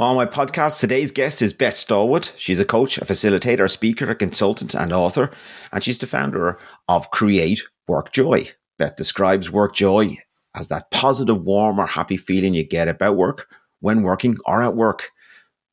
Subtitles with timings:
[0.00, 2.30] On my podcast, today's guest is Beth Stallwood.
[2.38, 5.30] She's a coach, a facilitator, a speaker, a consultant, and author,
[5.72, 8.50] and she's the founder of Create Work Joy.
[8.78, 10.16] Beth describes work joy
[10.56, 13.46] as that positive, warm, or happy feeling you get about work
[13.80, 15.10] when working or at work.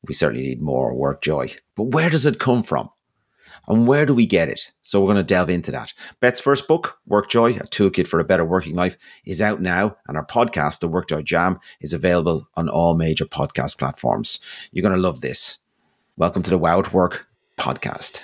[0.06, 1.54] We certainly need more work joy.
[1.74, 2.90] But where does it come from?
[3.68, 4.72] And where do we get it?
[4.80, 5.92] So we're going to delve into that.
[6.20, 8.96] Beth's first book, Work Joy, a toolkit for a better working life,
[9.26, 9.94] is out now.
[10.06, 14.40] And our podcast, The Work Joy Jam, is available on all major podcast platforms.
[14.72, 15.58] You're going to love this.
[16.16, 18.22] Welcome to the Wow at Work podcast.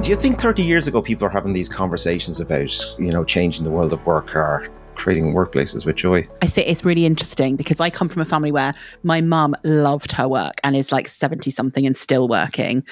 [0.00, 3.64] Do you think 30 years ago people are having these conversations about, you know, changing
[3.64, 4.68] the world of work or
[5.04, 6.26] creating workplaces with joy.
[6.40, 8.72] I think it's really interesting because I come from a family where
[9.02, 12.82] my mum loved her work and is like 70 something and still working.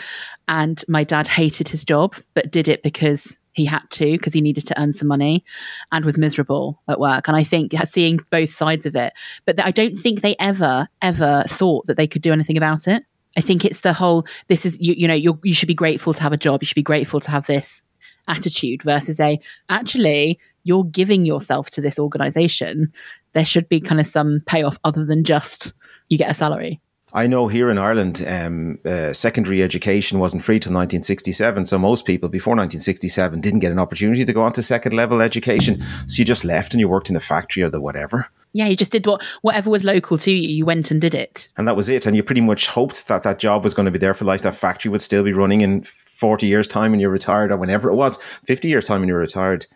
[0.47, 4.43] And my dad hated his job, but did it because he had to because he
[4.43, 5.43] needed to earn some money
[5.91, 7.29] and was miserable at work.
[7.29, 9.15] And I think seeing both sides of it,
[9.47, 13.05] but I don't think they ever, ever thought that they could do anything about it.
[13.39, 16.23] I think it's the whole, this is, you, you know, you should be grateful to
[16.23, 16.63] have a job.
[16.63, 17.81] You should be grateful to have this
[18.29, 22.93] attitude versus a, actually, you're giving yourself to this organization,
[23.33, 25.73] there should be kind of some payoff other than just
[26.09, 26.81] you get a salary.
[27.15, 31.67] I know here in Ireland, um, uh, secondary education wasn't free till 1967.
[31.67, 35.21] So most people before 1967 didn't get an opportunity to go on to second level
[35.21, 35.83] education.
[36.07, 38.29] So you just left and you worked in a factory or the whatever.
[38.55, 40.55] Yeah, you just did what whatever was local to you.
[40.55, 42.05] You went and did it, and that was it.
[42.05, 44.43] And you pretty much hoped that that job was going to be there for life.
[44.43, 47.91] That factory would still be running in 40 years' time, and you're retired, or whenever
[47.91, 49.67] it was, 50 years' time, and you're retired.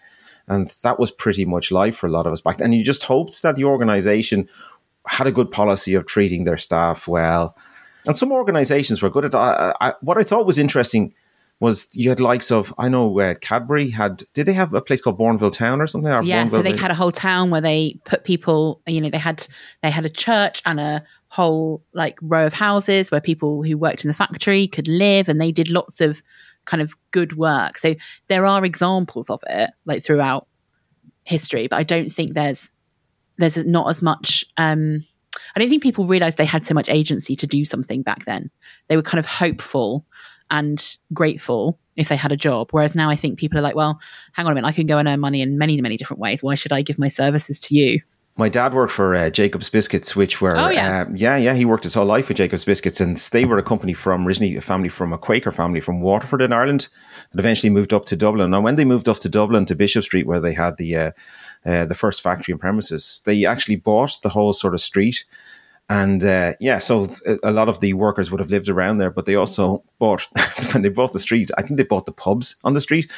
[0.49, 2.61] And that was pretty much life for a lot of us back.
[2.61, 4.49] And you just hoped that the organization
[5.07, 7.57] had a good policy of treating their staff well.
[8.07, 9.35] And some organizations were good at.
[9.35, 11.13] I, I, what I thought was interesting
[11.59, 15.01] was you had likes of I know uh, Cadbury had did they have a place
[15.01, 16.11] called Bournville Town or something?
[16.11, 18.81] Or yeah, Bournville so they had a whole town where they put people.
[18.87, 19.47] You know, they had
[19.83, 24.05] they had a church and a whole like row of houses where people who worked
[24.05, 26.23] in the factory could live, and they did lots of
[26.67, 27.79] kind of good work.
[27.79, 27.95] So
[28.29, 30.47] there are examples of it like throughout
[31.25, 32.71] history, but I don't think there's
[33.39, 34.45] there's not as much.
[34.57, 35.05] Um,
[35.55, 38.51] I don't think people realized they had so much agency to do something back then.
[38.89, 40.05] They were kind of hopeful
[40.51, 42.69] and grateful if they had a job.
[42.71, 44.01] Whereas now I think people are like, well,
[44.33, 46.43] hang on a minute, I can go and earn money in many, many different ways.
[46.43, 48.01] Why should I give my services to you?
[48.39, 51.07] My dad worked for uh, Jacob's Biscuits, which were oh, yeah.
[51.09, 51.55] Uh, yeah, yeah.
[51.55, 54.57] He worked his whole life with Jacob's Biscuits, and they were a company from originally
[54.57, 56.89] a family from a Quaker family from Waterford in Ireland,
[57.31, 58.53] and eventually moved up to Dublin.
[58.53, 61.11] And when they moved up to Dublin to Bishop Street, where they had the uh,
[61.65, 65.25] uh, the first factory and premises, they actually bought the whole sort of street.
[65.89, 67.09] And uh, yeah, so
[67.43, 70.27] a lot of the workers would have lived around there, but they also bought
[70.73, 71.51] when they bought the street.
[71.57, 73.11] I think they bought the pubs on the street,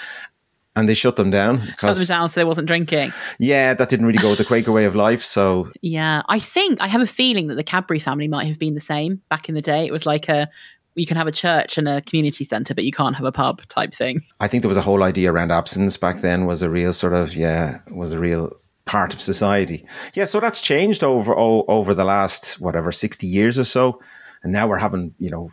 [0.79, 1.61] and they shut them down.
[1.79, 3.13] Shut them down so they wasn't drinking.
[3.39, 5.23] Yeah, that didn't really go with the Quaker way of life.
[5.23, 8.75] So yeah, I think I have a feeling that the Cadbury family might have been
[8.75, 9.87] the same back in the day.
[9.87, 10.49] It was like a
[10.95, 13.63] you can have a church and a community centre, but you can't have a pub
[13.69, 14.23] type thing.
[14.41, 17.15] I think there was a whole idea around abstinence back then was a real sort
[17.15, 19.85] of yeah was a real part of society.
[20.15, 24.01] Yeah, so that's changed over oh, over the last whatever sixty years or so,
[24.43, 25.51] and now we're having you know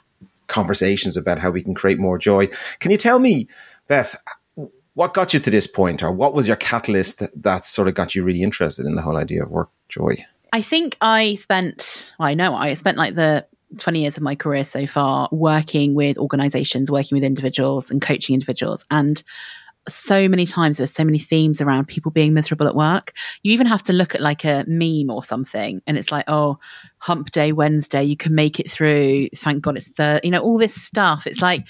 [0.47, 2.47] conversations about how we can create more joy.
[2.79, 3.47] Can you tell me,
[3.87, 4.15] Beth?
[4.95, 7.93] What got you to this point, or what was your catalyst that, that sort of
[7.93, 10.15] got you really interested in the whole idea of work joy?
[10.51, 13.45] I think I spent, well, I know I spent like the
[13.77, 18.33] 20 years of my career so far working with organizations, working with individuals and coaching
[18.33, 18.85] individuals.
[18.89, 19.21] And
[19.87, 23.13] so many times there's so many themes around people being miserable at work.
[23.43, 26.57] You even have to look at like a meme or something and it's like, oh,
[26.99, 29.27] hump day Wednesday, you can make it through.
[29.35, 31.27] Thank God it's the, you know, all this stuff.
[31.27, 31.67] It's like,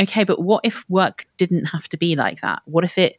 [0.00, 2.62] okay, but what if work didn't have to be like that?
[2.64, 3.18] What if it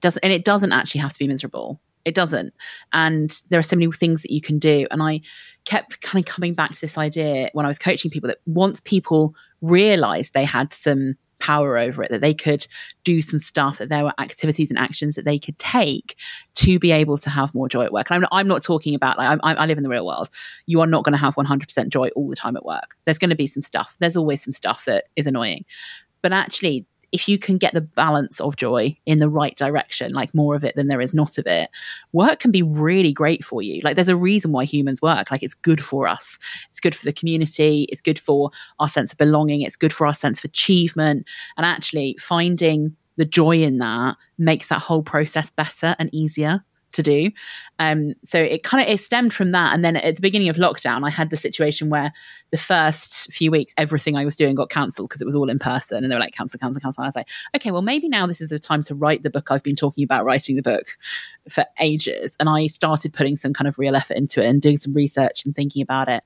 [0.00, 1.80] doesn't, and it doesn't actually have to be miserable?
[2.04, 2.52] It doesn't.
[2.92, 4.86] And there are so many things that you can do.
[4.90, 5.20] And I
[5.64, 8.80] kept kind of coming back to this idea when I was coaching people that once
[8.80, 12.66] people realized they had some power over it, that they could
[13.02, 16.16] do some stuff, that there were activities and actions that they could take
[16.54, 18.08] to be able to have more joy at work.
[18.10, 20.30] And I'm not, I'm not talking about like I, I live in the real world.
[20.66, 22.96] You are not going to have 100% joy all the time at work.
[23.04, 23.96] There's going to be some stuff.
[23.98, 25.64] There's always some stuff that is annoying.
[26.22, 30.34] But actually, if you can get the balance of joy in the right direction, like
[30.34, 31.68] more of it than there is not of it,
[32.12, 33.80] work can be really great for you.
[33.84, 35.30] Like there's a reason why humans work.
[35.30, 36.38] Like it's good for us.
[36.70, 37.86] It's good for the community.
[37.90, 39.60] It's good for our sense of belonging.
[39.60, 41.26] It's good for our sense of achievement.
[41.58, 47.02] And actually finding the joy in that makes that whole process better and easier to
[47.02, 47.30] do.
[47.78, 49.74] Um, so it kind of it stemmed from that.
[49.74, 52.12] And then at the beginning of lockdown, I had the situation where
[52.50, 55.58] the first few weeks, everything I was doing got cancelled because it was all in
[55.58, 57.02] person, and they were like, cancel, cancel, cancel.
[57.02, 59.30] And I was like, okay, well maybe now this is the time to write the
[59.30, 60.96] book I've been talking about writing the book
[61.48, 62.36] for ages.
[62.38, 65.44] And I started putting some kind of real effort into it and doing some research
[65.44, 66.22] and thinking about it.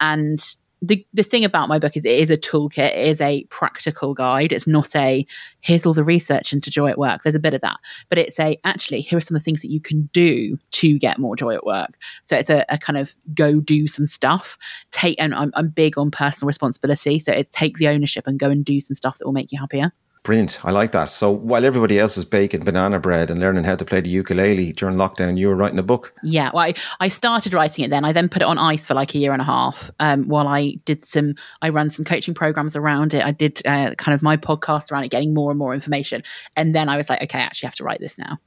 [0.00, 0.38] And
[0.82, 4.14] the the thing about my book is it is a toolkit, it is a practical
[4.14, 4.52] guide.
[4.52, 5.26] It's not a
[5.60, 7.22] here's all the research into joy at work.
[7.22, 7.78] There's a bit of that,
[8.08, 10.98] but it's a actually here are some of the things that you can do to
[10.98, 11.96] get more joy at work.
[12.24, 14.58] So it's a, a kind of go do some stuff.
[14.90, 18.50] Take and I'm, I'm big on personal responsibility, so it's take the ownership and go
[18.50, 19.92] and do some stuff that will make you happier.
[20.26, 20.58] Brilliant.
[20.64, 21.04] I like that.
[21.04, 24.72] So while everybody else was baking banana bread and learning how to play the ukulele
[24.72, 26.12] during lockdown, you were writing a book.
[26.24, 26.50] Yeah.
[26.52, 28.04] Well, I, I started writing it then.
[28.04, 30.48] I then put it on ice for like a year and a half um, while
[30.48, 33.24] I did some, I ran some coaching programs around it.
[33.24, 36.24] I did uh, kind of my podcast around it, getting more and more information.
[36.56, 38.40] And then I was like, okay, I actually have to write this now.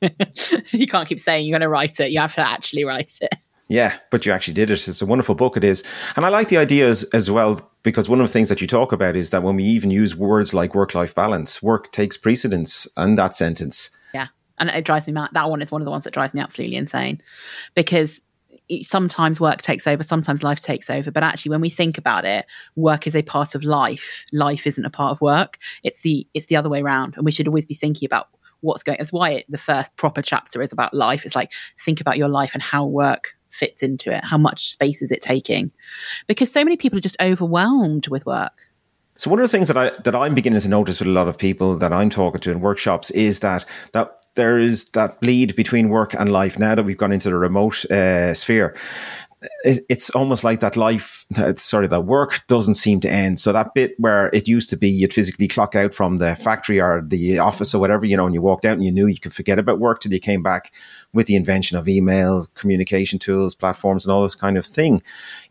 [0.70, 2.10] you can't keep saying you're going to write it.
[2.10, 3.34] You have to actually write it.
[3.68, 4.88] Yeah, but you actually did it.
[4.88, 5.84] It's a wonderful book, it is.
[6.16, 8.90] And I like the ideas as well, because one of the things that you talk
[8.90, 12.88] about is that when we even use words like work life balance, work takes precedence
[12.96, 13.90] in that sentence.
[14.12, 14.28] Yeah.
[14.58, 15.30] And it drives me mad.
[15.32, 17.20] That one is one of the ones that drives me absolutely insane
[17.74, 18.20] because
[18.82, 21.10] sometimes work takes over, sometimes life takes over.
[21.10, 24.24] But actually, when we think about it, work is a part of life.
[24.32, 25.58] Life isn't a part of work.
[25.82, 28.28] It's the it's the other way around, and we should always be thinking about
[28.60, 28.96] what's going.
[28.98, 31.26] That's why it, the first proper chapter is about life.
[31.26, 34.24] It's like think about your life and how work fits into it?
[34.24, 35.70] How much space is it taking?
[36.26, 38.52] Because so many people are just overwhelmed with work.
[39.16, 41.28] So one of the things that I that I'm beginning to notice with a lot
[41.28, 45.54] of people that I'm talking to in workshops is that that there is that bleed
[45.54, 48.74] between work and life now that we've gone into the remote uh, sphere
[49.64, 51.26] it's almost like that life,
[51.56, 53.40] sorry, that work doesn't seem to end.
[53.40, 56.80] So that bit where it used to be you'd physically clock out from the factory
[56.80, 59.18] or the office or whatever, you know, and you walked out and you knew you
[59.18, 60.72] could forget about work till you came back
[61.12, 65.02] with the invention of email, communication tools, platforms, and all this kind of thing.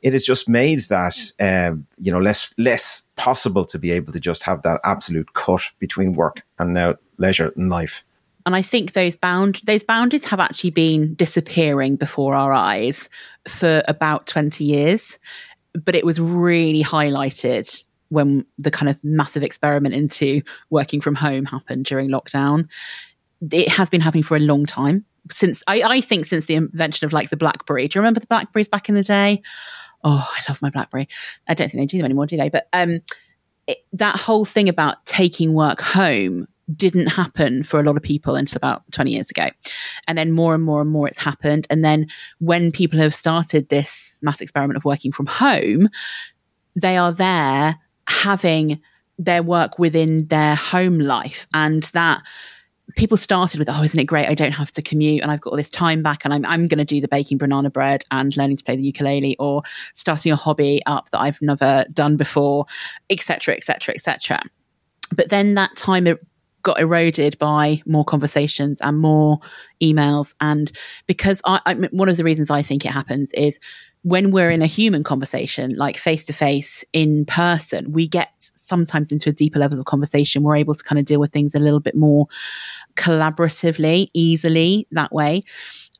[0.02, 4.20] It has just made that, um, you know, less less possible to be able to
[4.20, 8.04] just have that absolute cut between work and now leisure and life.
[8.46, 13.10] And I think those bound those boundaries have actually been disappearing before our eyes
[13.48, 15.18] for about 20 years.
[15.74, 21.46] But it was really highlighted when the kind of massive experiment into working from home
[21.46, 22.70] happened during lockdown.
[23.52, 25.06] It has been happening for a long time.
[25.32, 27.88] Since I, I think since the invention of like the Blackberry.
[27.88, 29.42] Do you remember the Blackberries back in the day?
[30.04, 31.08] Oh, I love my Blackberry.
[31.48, 32.50] I don't think they do them anymore, do they?
[32.50, 33.00] But um,
[33.68, 38.36] it, that whole thing about taking work home didn't happen for a lot of people
[38.36, 39.50] until about 20 years ago.
[40.08, 41.68] And then more and more and more it's happened.
[41.70, 42.08] And then
[42.40, 45.90] when people have started this mass experiment of working from home,
[46.76, 47.78] they are there
[48.08, 48.80] having
[49.20, 51.48] their work within their home life.
[51.54, 52.24] And that
[52.96, 54.28] people started with, oh, isn't it great?
[54.28, 56.68] I don't have to commute and I've got all this time back and I'm, I'm
[56.68, 59.64] going to do the baking banana bread and learning to play the ukulele or
[59.94, 62.66] starting a hobby up that I've never done before,
[63.10, 64.42] etc., etc., etc.
[65.16, 66.08] But then that time
[66.64, 69.40] got eroded by more conversations and more
[69.82, 70.34] emails.
[70.42, 70.72] And
[71.08, 73.60] because I, I, one of the reasons I think it happens is
[74.04, 79.12] when we're in a human conversation, like face to face in person, we get sometimes
[79.12, 80.44] into a deeper level of conversation.
[80.44, 82.28] We're able to kind of deal with things a little bit more
[82.96, 85.44] collaboratively, easily that way.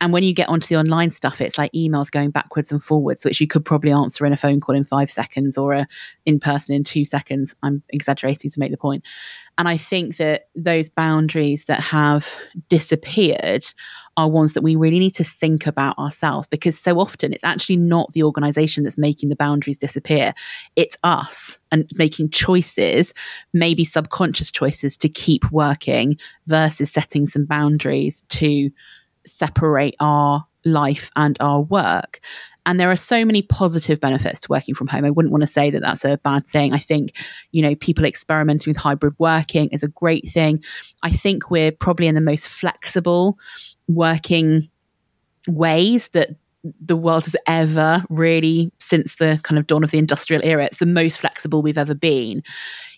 [0.02, 3.24] And when you get onto the online stuff, it's like emails going backwards and forwards,
[3.24, 5.88] which you could probably answer in a phone call in five seconds or a
[6.26, 7.56] in person in two seconds.
[7.64, 9.06] I'm exaggerating to make the point.
[9.58, 12.28] And I think that those boundaries that have
[12.70, 13.64] disappeared
[14.18, 17.78] are ones that we really need to think about ourselves because so often it's actually
[17.78, 20.34] not the organization that's making the boundaries disappear.
[20.76, 23.14] It's us and making choices,
[23.54, 28.70] maybe subconscious choices to keep working versus setting some boundaries to
[29.26, 32.20] separate our life and our work.
[32.66, 35.04] And there are so many positive benefits to working from home.
[35.04, 36.74] I wouldn't want to say that that's a bad thing.
[36.74, 37.18] I think,
[37.52, 40.64] you know, people experimenting with hybrid working is a great thing.
[41.02, 43.38] I think we're probably in the most flexible
[43.90, 44.70] working
[45.48, 46.30] ways that
[46.64, 50.64] the world has ever really since the kind of dawn of the industrial era.
[50.64, 52.44] It's the most flexible we've ever been.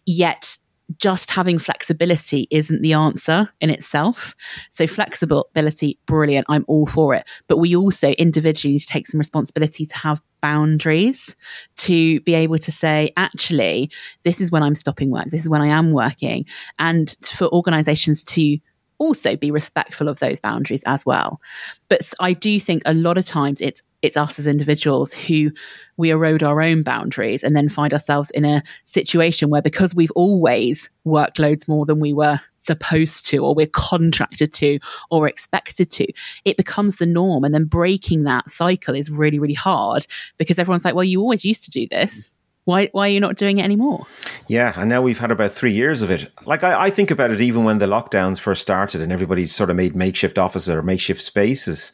[0.05, 0.60] Yet
[0.98, 4.36] just having flexibility isn't the answer in itself.
[4.70, 6.46] So, flexibility, brilliant.
[6.50, 7.27] I'm all for it.
[7.48, 11.36] But we also individually need to take some responsibility to have boundaries
[11.77, 13.89] to be able to say, actually,
[14.24, 15.25] this is when I'm stopping work.
[15.32, 16.46] This is when I am working.
[16.77, 18.60] And for organizations to
[18.98, 21.42] also be respectful of those boundaries as well.
[21.89, 25.52] But I do think a lot of times it's it's us as individuals who
[25.98, 30.12] we erode our own boundaries and then find ourselves in a situation where because we've
[30.16, 35.90] always worked loads more than we were supposed to or we're contracted to or expected
[35.92, 36.08] to
[36.44, 37.44] it becomes the norm.
[37.44, 40.06] And then breaking that cycle is really really hard
[40.38, 43.38] because everyone's like well you always used to do this why why are you not
[43.38, 44.05] doing it anymore?
[44.48, 46.31] Yeah, and now we've had about three years of it.
[46.45, 49.69] Like I, I think about it even when the lockdowns first started and everybody sort
[49.69, 51.91] of made makeshift offices or makeshift spaces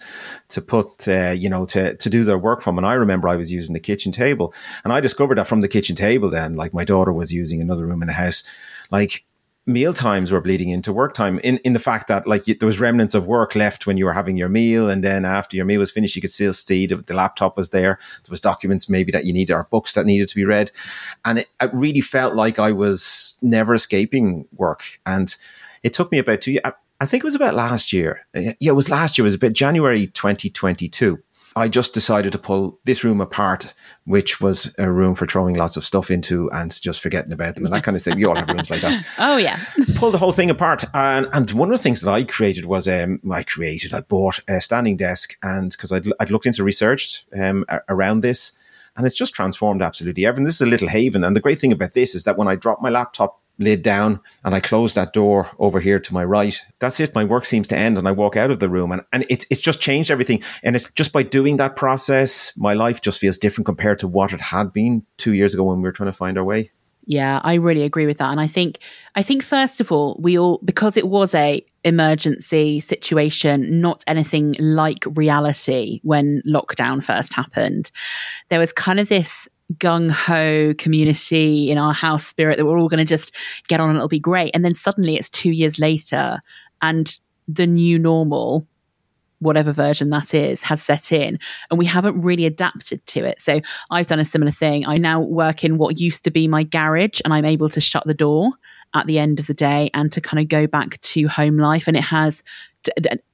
[0.49, 2.77] to put uh, you know to to do their work from.
[2.77, 5.67] And I remember I was using the kitchen table, and I discovered that from the
[5.67, 6.29] kitchen table.
[6.29, 8.43] Then, like my daughter was using another room in the house,
[8.91, 9.25] like
[9.67, 12.79] meal times were bleeding into work time in, in the fact that like there was
[12.79, 15.79] remnants of work left when you were having your meal and then after your meal
[15.79, 19.11] was finished you could still see the, the laptop was there there was documents maybe
[19.11, 20.71] that you needed or books that needed to be read
[21.25, 25.35] and it, it really felt like i was never escaping work and
[25.83, 26.63] it took me about two years
[26.99, 28.27] I think it was about last year.
[28.35, 29.23] Yeah, it was last year.
[29.23, 31.17] It was about January 2022
[31.55, 33.73] I just decided to pull this room apart,
[34.05, 37.65] which was a room for throwing lots of stuff into and just forgetting about them
[37.65, 38.17] and that kind of thing.
[38.17, 39.05] You all have rooms like that.
[39.19, 39.59] Oh yeah.
[39.95, 42.87] pull the whole thing apart, and and one of the things that I created was
[42.87, 47.25] um, I created I bought a standing desk, and because I'd I'd looked into research
[47.37, 48.53] um, around this,
[48.95, 50.45] and it's just transformed absolutely everything.
[50.45, 52.55] This is a little haven, and the great thing about this is that when I
[52.55, 56.59] drop my laptop lid down and I close that door over here to my right.
[56.79, 57.15] That's it.
[57.15, 59.45] My work seems to end and I walk out of the room and, and it,
[59.49, 60.43] it's just changed everything.
[60.63, 64.33] And it's just by doing that process, my life just feels different compared to what
[64.33, 66.71] it had been two years ago when we were trying to find our way.
[67.05, 68.31] Yeah, I really agree with that.
[68.31, 68.79] And I think
[69.15, 74.55] I think first of all, we all because it was a emergency situation, not anything
[74.59, 77.91] like reality when lockdown first happened.
[78.49, 82.89] There was kind of this gung ho community in our house spirit that we're all
[82.89, 83.35] going to just
[83.67, 84.51] get on and it'll be great.
[84.53, 86.39] And then suddenly it's two years later
[86.81, 88.67] and the new normal,
[89.39, 93.41] whatever version that is, has set in and we haven't really adapted to it.
[93.41, 94.85] So I've done a similar thing.
[94.85, 98.05] I now work in what used to be my garage and I'm able to shut
[98.05, 98.51] the door
[98.93, 101.87] at the end of the day and to kind of go back to home life.
[101.87, 102.43] And it has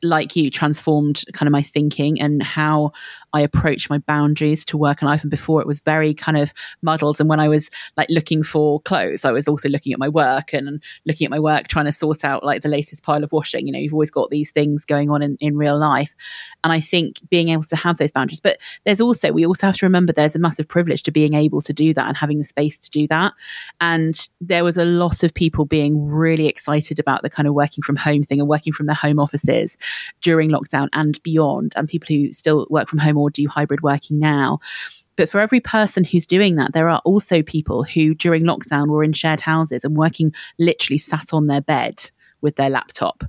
[0.03, 2.91] like you transformed kind of my thinking and how
[3.37, 5.21] I approach my boundaries to work and life.
[5.21, 7.19] And before it was very kind of muddled.
[7.19, 10.53] And when I was like looking for clothes, I was also looking at my work
[10.53, 13.67] and looking at my work, trying to sort out like the latest pile of washing.
[13.67, 16.15] You know, you've always got these things going on in, in real life.
[16.63, 19.77] And I think being able to have those boundaries, but there's also, we also have
[19.77, 22.43] to remember there's a massive privilege to being able to do that and having the
[22.43, 23.33] space to do that.
[23.79, 27.83] And there was a lot of people being really excited about the kind of working
[27.83, 29.77] from home thing and working from their home offices
[30.21, 34.59] during lockdown and beyond, and people who still work from home do hybrid working now.
[35.15, 39.03] But for every person who's doing that, there are also people who during lockdown were
[39.03, 43.23] in shared houses and working literally sat on their bed with their laptop.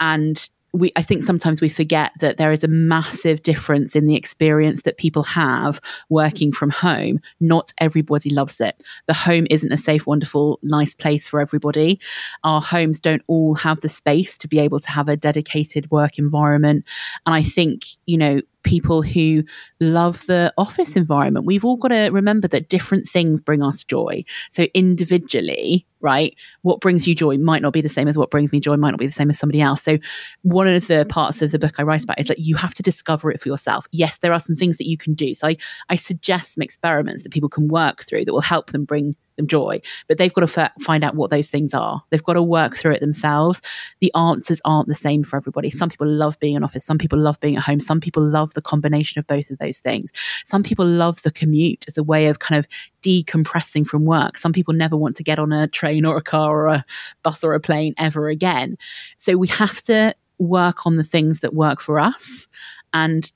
[0.00, 4.14] And we I think sometimes we forget that there is a massive difference in the
[4.14, 7.20] experience that people have working from home.
[7.40, 8.82] Not everybody loves it.
[9.06, 12.00] The home isn't a safe, wonderful, nice place for everybody.
[12.44, 16.18] Our homes don't all have the space to be able to have a dedicated work
[16.18, 16.84] environment.
[17.24, 19.44] And I think, you know, people who
[19.80, 21.46] love the office environment.
[21.46, 24.24] We've all got to remember that different things bring us joy.
[24.50, 28.52] So individually, right, what brings you joy might not be the same as what brings
[28.52, 29.82] me joy, might not be the same as somebody else.
[29.82, 29.98] So
[30.42, 32.82] one of the parts of the book I write about is that you have to
[32.82, 33.86] discover it for yourself.
[33.92, 35.32] Yes, there are some things that you can do.
[35.32, 35.56] So I,
[35.88, 39.46] I suggest some experiments that people can work through that will help them bring them
[39.46, 42.02] joy, but they've got to f- find out what those things are.
[42.10, 43.62] They've got to work through it themselves.
[44.00, 45.70] The answers aren't the same for everybody.
[45.70, 46.84] Some people love being in office.
[46.84, 47.80] Some people love being at home.
[47.80, 50.12] Some people love the combination of both of those things.
[50.44, 52.66] Some people love the commute as a way of kind of
[53.02, 54.36] decompressing from work.
[54.38, 56.84] Some people never want to get on a train or a car or a
[57.22, 58.76] bus or a plane ever again.
[59.18, 62.48] So we have to work on the things that work for us
[62.92, 63.30] and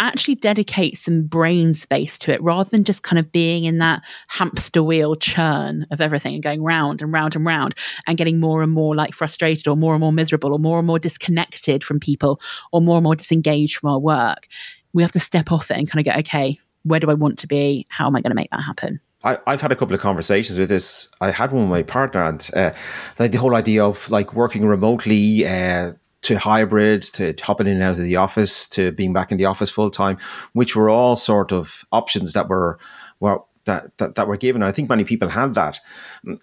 [0.00, 4.02] actually dedicate some brain space to it rather than just kind of being in that
[4.28, 7.74] hamster wheel churn of everything and going round and round and round
[8.06, 10.86] and getting more and more like frustrated or more and more miserable or more and
[10.86, 12.40] more disconnected from people
[12.72, 14.48] or more and more disengaged from our work.
[14.92, 17.38] We have to step off it and kind of go, okay, where do I want
[17.40, 17.86] to be?
[17.88, 19.00] How am I going to make that happen?
[19.24, 21.08] I, have had a couple of conversations with this.
[21.20, 22.70] I had one with my partner, and uh,
[23.16, 25.92] the whole idea of like working remotely, uh,
[26.26, 29.44] to hybrid, to hopping in and out of the office, to being back in the
[29.44, 30.18] office full time,
[30.52, 32.78] which were all sort of options that were
[33.20, 34.62] were that, that, that were given.
[34.62, 35.78] I think many people had that,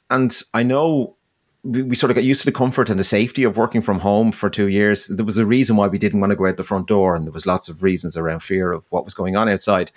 [0.09, 1.17] and I know
[1.63, 3.99] we, we, sort of got used to the comfort and the safety of working from
[3.99, 5.07] home for two years.
[5.07, 7.25] There was a reason why we didn't want to go out the front door, and
[7.25, 9.91] there was lots of reasons around fear of what was going on outside.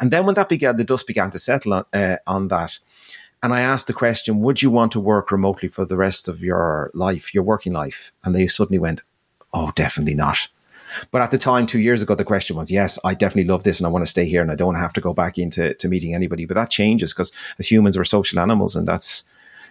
[0.00, 2.78] And then when that began, the dust began to settle on, uh, on that.
[3.42, 6.40] And I asked the question, would you want to work remotely for the rest of
[6.40, 8.10] your life, your working life?
[8.24, 9.02] And they suddenly went,
[9.54, 10.48] oh, definitely not.
[11.10, 13.80] But at the time, two years ago, the question was, yes, I definitely love this
[13.80, 15.88] and I want to stay here and I don't have to go back into to
[15.88, 16.44] meeting anybody.
[16.44, 19.24] But that changes because as humans, we're social animals and that's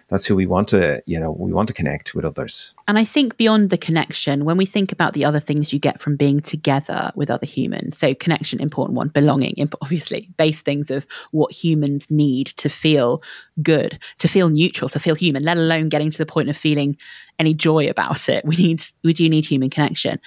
[0.08, 2.74] that's who we want to, you know, we want to connect with others.
[2.86, 6.00] And I think beyond the connection, when we think about the other things you get
[6.00, 11.06] from being together with other humans, so connection, important one, belonging, obviously, base things of
[11.30, 13.22] what humans need to feel
[13.62, 16.96] good, to feel neutral, to feel human, let alone getting to the point of feeling
[17.38, 18.44] any joy about it.
[18.44, 20.20] We need, we do need human connection.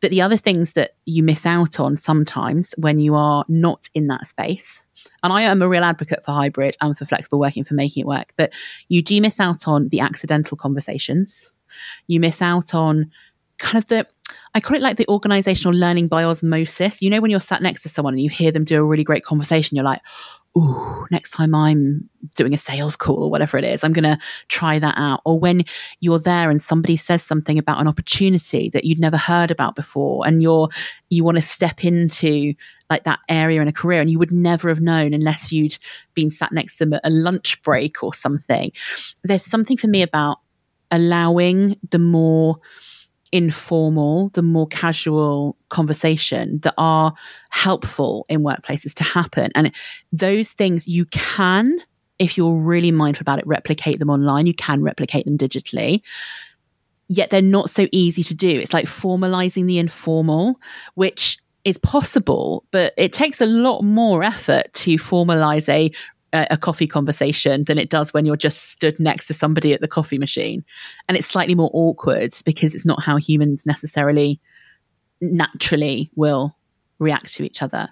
[0.00, 4.06] But the other things that you miss out on sometimes when you are not in
[4.08, 4.84] that space,
[5.22, 8.06] and I am a real advocate for hybrid and for flexible working, for making it
[8.06, 8.32] work.
[8.36, 8.52] But
[8.88, 11.50] you do miss out on the accidental conversations.
[12.06, 13.10] You miss out on
[13.58, 14.06] kind of the,
[14.54, 17.02] I call it like the organizational learning by osmosis.
[17.02, 19.04] You know, when you're sat next to someone and you hear them do a really
[19.04, 20.00] great conversation, you're like,
[20.56, 24.18] ooh, next time I'm doing a sales call or whatever it is, I'm going to
[24.48, 25.20] try that out.
[25.24, 25.64] Or when
[26.00, 30.26] you're there and somebody says something about an opportunity that you'd never heard about before
[30.26, 30.68] and you're,
[31.10, 32.54] you want to step into
[32.88, 35.76] like that area in a career and you would never have known unless you'd
[36.14, 38.70] been sat next to them at a lunch break or something.
[39.22, 40.38] There's something for me about
[40.90, 42.58] allowing the more,
[43.34, 47.12] informal, the more casual conversation that are
[47.50, 49.50] helpful in workplaces to happen.
[49.56, 49.72] And
[50.12, 51.80] those things you can,
[52.20, 54.46] if you're really mindful about it, replicate them online.
[54.46, 56.02] You can replicate them digitally.
[57.08, 58.48] Yet they're not so easy to do.
[58.48, 60.60] It's like formalizing the informal,
[60.94, 65.90] which is possible, but it takes a lot more effort to formalize a
[66.34, 69.88] a coffee conversation than it does when you're just stood next to somebody at the
[69.88, 70.64] coffee machine.
[71.08, 74.40] And it's slightly more awkward because it's not how humans necessarily
[75.20, 76.56] naturally will
[76.98, 77.88] react to each other.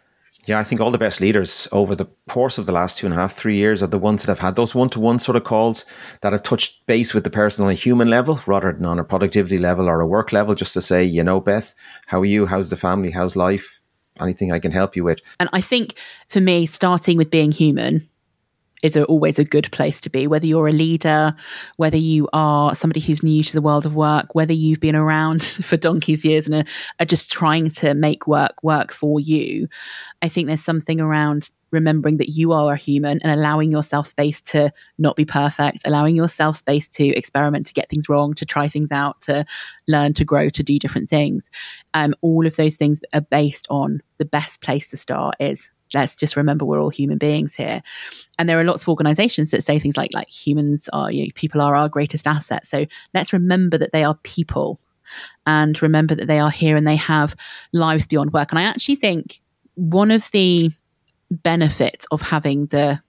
[0.46, 3.14] Yeah, I think all the best leaders over the course of the last two and
[3.14, 5.36] a half, three years are the ones that have had those one to one sort
[5.36, 5.84] of calls
[6.20, 9.04] that have touched base with the person on a human level rather than on a
[9.04, 11.74] productivity level or a work level, just to say, you know, Beth,
[12.06, 12.46] how are you?
[12.46, 13.12] How's the family?
[13.12, 13.78] How's life?
[14.20, 15.20] Anything I can help you with?
[15.38, 15.94] And I think
[16.28, 18.08] for me, starting with being human
[18.82, 21.32] is a, always a good place to be, whether you're a leader,
[21.76, 25.42] whether you are somebody who's new to the world of work, whether you've been around
[25.64, 26.64] for donkey's years and are,
[27.00, 29.68] are just trying to make work work for you.
[30.20, 34.40] I think there's something around remembering that you are a human and allowing yourself space
[34.42, 38.68] to not be perfect, allowing yourself space to experiment, to get things wrong, to try
[38.68, 39.44] things out, to
[39.88, 41.50] learn, to grow, to do different things.
[41.94, 46.14] Um, all of those things are based on the best place to start is let's
[46.14, 47.82] just remember we're all human beings here.
[48.38, 51.30] And there are lots of organizations that say things like, like humans are, you know,
[51.34, 52.66] people are our greatest asset.
[52.66, 54.80] So let's remember that they are people
[55.46, 57.34] and remember that they are here and they have
[57.72, 58.50] lives beyond work.
[58.50, 59.40] And I actually think
[59.74, 60.70] one of the
[61.30, 63.00] benefits of having the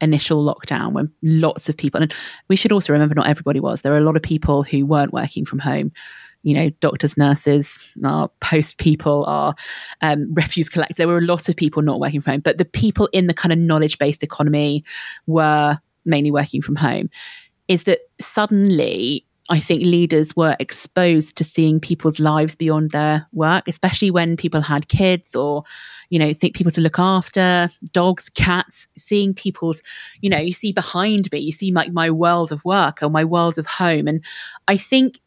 [0.00, 2.14] initial lockdown when lots of people, and
[2.48, 5.12] we should also remember not everybody was, there are a lot of people who weren't
[5.12, 5.92] working from home
[6.42, 9.54] you know, doctors, nurses, our post people, our
[10.00, 10.96] um, refuse collectors.
[10.96, 13.34] There were a lot of people not working from home, but the people in the
[13.34, 14.84] kind of knowledge based economy
[15.26, 17.10] were mainly working from home.
[17.68, 23.66] Is that suddenly I think leaders were exposed to seeing people's lives beyond their work,
[23.66, 25.64] especially when people had kids or,
[26.08, 29.82] you know, think people to look after, dogs, cats, seeing people's,
[30.20, 33.24] you know, you see behind me, you see my, my world of work or my
[33.24, 34.06] world of home.
[34.06, 34.24] And
[34.68, 35.20] I think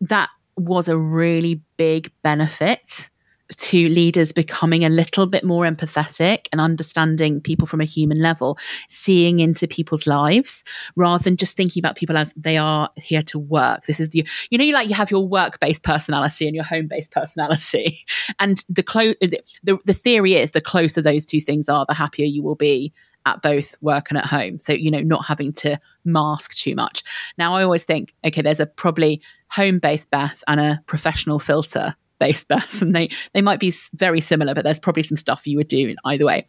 [0.00, 3.10] that was a really big benefit
[3.56, 8.58] to leaders becoming a little bit more empathetic and understanding people from a human level,
[8.88, 10.64] seeing into people's lives
[10.96, 13.86] rather than just thinking about people as they are here to work.
[13.86, 16.64] This is the, you know, you like you have your work based personality and your
[16.64, 18.04] home based personality.
[18.38, 22.26] And the close, the, the theory is the closer those two things are, the happier
[22.26, 22.92] you will be
[23.24, 24.58] at both work and at home.
[24.58, 27.02] So, you know, not having to mask too much.
[27.38, 31.94] Now, I always think, okay, there's a probably home based Beth and a professional filter
[32.18, 35.56] based Beth and they, they might be very similar, but there's probably some stuff you
[35.58, 36.46] would do in either way.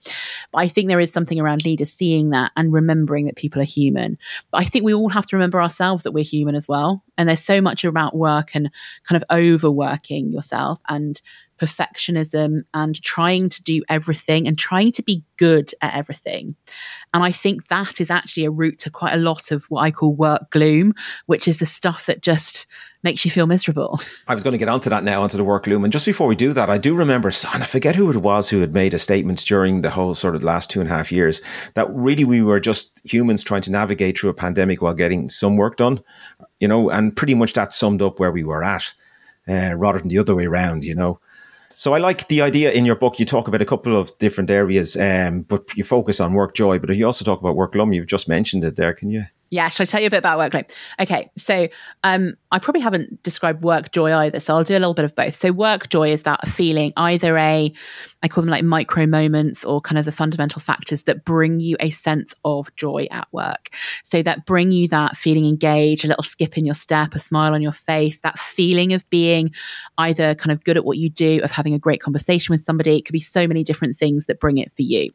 [0.52, 3.66] But I think there is something around leaders seeing that and remembering that people are
[3.66, 4.18] human.
[4.52, 7.04] But I think we all have to remember ourselves that we're human as well.
[7.18, 8.70] And there's so much about work and
[9.04, 11.22] kind of overworking yourself and
[11.58, 16.56] perfectionism and trying to do everything and trying to be good at everything.
[17.14, 19.92] And I think that is actually a route to quite a lot of what I
[19.92, 20.94] call work gloom,
[21.26, 22.66] which is the stuff that just
[23.04, 24.00] makes you feel miserable.
[24.28, 25.84] I was going to get onto that now, onto the work gloom.
[25.84, 28.50] And just before we do that, I do remember, son, I forget who it was
[28.50, 31.12] who had made a statement during the whole sort of last two and a half
[31.12, 31.42] years
[31.76, 35.56] that really we were just humans trying to navigate through a pandemic while getting some
[35.56, 36.02] work done,
[36.60, 38.94] you know, and pretty much that summed up where we were at.
[39.50, 41.22] Uh, rather than the other way around, you know.
[41.78, 43.20] So I like the idea in your book.
[43.20, 46.80] You talk about a couple of different areas, um, but you focus on work joy.
[46.80, 47.94] But you also talk about work glum.
[47.94, 48.96] You've just mentioned it there.
[48.96, 50.72] Can you Yeah, shall I tell you a bit about work?
[51.00, 51.68] Okay, so
[52.04, 55.16] um, I probably haven't described work joy either, so I'll do a little bit of
[55.16, 55.36] both.
[55.36, 57.72] So work joy is that feeling, either a,
[58.24, 61.78] I call them like micro moments or kind of the fundamental factors that bring you
[61.80, 63.70] a sense of joy at work.
[64.04, 67.54] So that bring you that feeling engaged, a little skip in your step, a smile
[67.54, 69.54] on your face, that feeling of being
[69.98, 72.98] either kind of good at what you do, of having a great conversation with somebody.
[72.98, 75.10] It could be so many different things that bring it for you.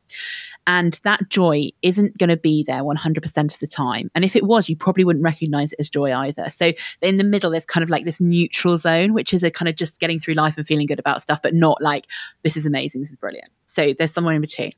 [0.67, 4.11] And that joy isn't going to be there 100% of the time.
[4.15, 6.51] And if it was, you probably wouldn't recognize it as joy either.
[6.51, 9.69] So in the middle, there's kind of like this neutral zone, which is a kind
[9.69, 12.07] of just getting through life and feeling good about stuff, but not like,
[12.43, 13.51] this is amazing, this is brilliant.
[13.67, 14.73] So there's somewhere in between.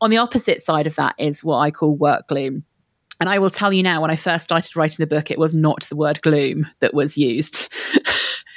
[0.00, 2.64] On the opposite side of that is what I call work gloom.
[3.20, 5.54] And I will tell you now, when I first started writing the book, it was
[5.54, 7.72] not the word gloom that was used.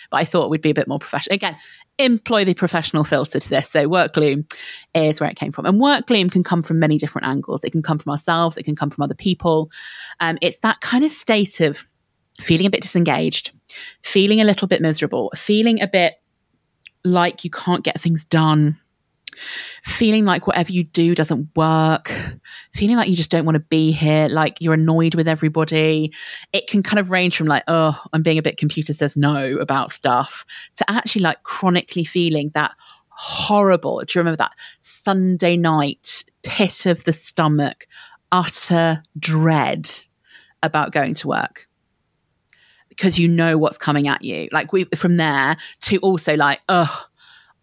[0.09, 1.35] but I thought we'd be a bit more professional.
[1.35, 1.55] Again,
[1.99, 3.69] employ the professional filter to this.
[3.69, 4.45] So work gloom
[4.93, 5.65] is where it came from.
[5.65, 7.63] And work gloom can come from many different angles.
[7.63, 9.71] It can come from ourselves, it can come from other people.
[10.19, 11.85] Um, it's that kind of state of
[12.39, 13.51] feeling a bit disengaged,
[14.03, 16.15] feeling a little bit miserable, feeling a bit
[17.03, 18.77] like you can't get things done
[19.83, 22.11] feeling like whatever you do doesn't work,
[22.73, 26.13] feeling like you just don't want to be here, like you're annoyed with everybody.
[26.53, 29.55] It can kind of range from like, oh, I'm being a bit computer says no
[29.57, 30.45] about stuff
[30.75, 32.71] to actually like chronically feeling that
[33.09, 33.99] horrible.
[33.99, 37.87] Do you remember that Sunday night pit of the stomach,
[38.31, 39.89] utter dread
[40.61, 41.67] about going to work?
[42.89, 44.47] Because you know what's coming at you.
[44.51, 47.05] Like we from there to also like, oh,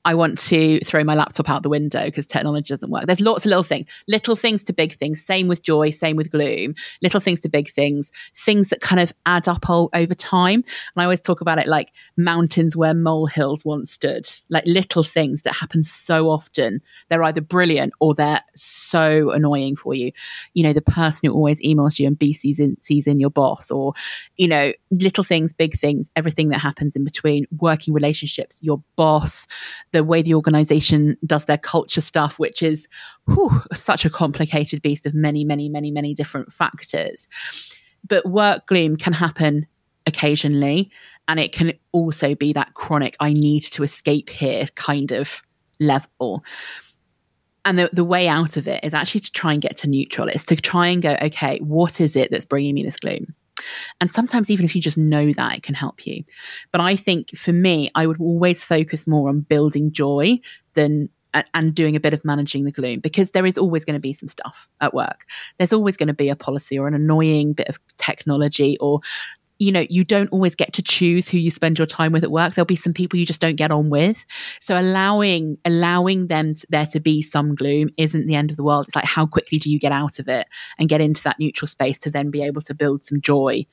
[0.05, 3.07] I want to throw my laptop out the window because technology doesn't work.
[3.07, 5.25] There's lots of little things, little things to big things.
[5.25, 9.15] Same with joy, same with gloom, little things to big things, things that kind of
[9.25, 10.63] add up all, over time.
[10.95, 15.43] And I always talk about it like mountains where molehills once stood, like little things
[15.43, 16.83] that happen so often.
[17.09, 20.13] They're either brilliant or they're so annoying for you.
[20.53, 23.71] You know, the person who always emails you and BC's in, sees in your boss
[23.71, 23.95] or,
[24.37, 29.47] you know, little things, big things, everything that happens in between, working relationships, your boss,
[29.95, 32.89] the way the organization does their culture stuff, which is
[33.27, 37.29] whew, such a complicated beast of many, many, many, many different factors.
[38.07, 39.67] But work gloom can happen
[40.05, 40.91] occasionally,
[41.29, 45.43] and it can also be that chronic, I need to escape here kind of
[45.79, 46.45] level.
[47.65, 50.29] And the, the way out of it is actually to try and get to neutral.
[50.29, 53.35] It's to try and go, okay, what is it that's bringing me this gloom?
[54.01, 56.25] And sometimes, even if you just know that, it can help you.
[56.73, 60.41] But I think for me, I would always focus more on building joy
[60.75, 61.09] than
[61.53, 64.13] and doing a bit of managing the gloom because there is always going to be
[64.13, 65.27] some stuff at work.
[65.59, 69.01] There's always going to be a policy or an annoying bit of technology or
[69.59, 72.31] you know, you don't always get to choose who you spend your time with at
[72.31, 72.55] work.
[72.55, 74.25] There'll be some people you just don't get on with.
[74.61, 78.65] So allowing, allowing them to, there to be some gloom isn't the end of the
[78.65, 78.87] world.
[78.87, 81.69] It's like, how quickly do you get out of it and get into that neutral
[81.69, 83.65] space to then be able to build some joy?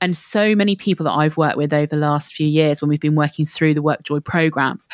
[0.00, 3.00] And so many people that I've worked with over the last few years when we've
[3.00, 4.88] been working through the work joy programs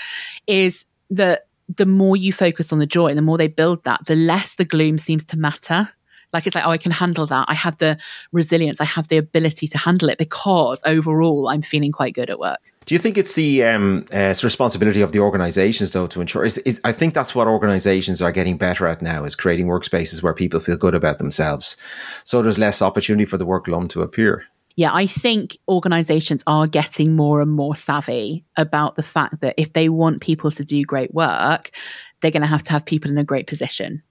[0.46, 4.04] is that the more you focus on the joy and the more they build that,
[4.06, 5.88] the less the gloom seems to matter
[6.32, 7.46] like it's like, oh, I can handle that.
[7.48, 7.98] I have the
[8.32, 8.80] resilience.
[8.80, 12.60] I have the ability to handle it because overall I'm feeling quite good at work.
[12.86, 16.44] Do you think it's the um, uh, responsibility of the organisations though to ensure?
[16.44, 20.22] Is, is, I think that's what organisations are getting better at now is creating workspaces
[20.22, 21.76] where people feel good about themselves.
[22.24, 24.44] So there's less opportunity for the work gloom to appear.
[24.76, 29.72] Yeah, I think organizations are getting more and more savvy about the fact that if
[29.72, 31.70] they want people to do great work,
[32.20, 34.02] they're going to have to have people in a great position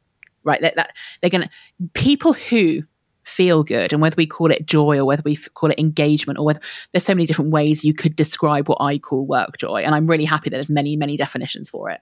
[0.44, 0.62] right?
[0.62, 1.50] That, that they're going to
[1.94, 2.84] people who
[3.24, 6.46] feel good and whether we call it joy or whether we call it engagement or
[6.46, 6.60] whether
[6.92, 9.84] there's so many different ways you could describe what I call work joy.
[9.84, 12.02] And I'm really happy that there's many, many definitions for it.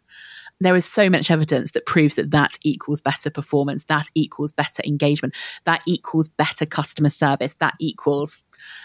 [0.60, 4.82] There is so much evidence that proves that that equals better performance, that equals better
[4.86, 8.42] engagement, that equals better customer service, that equals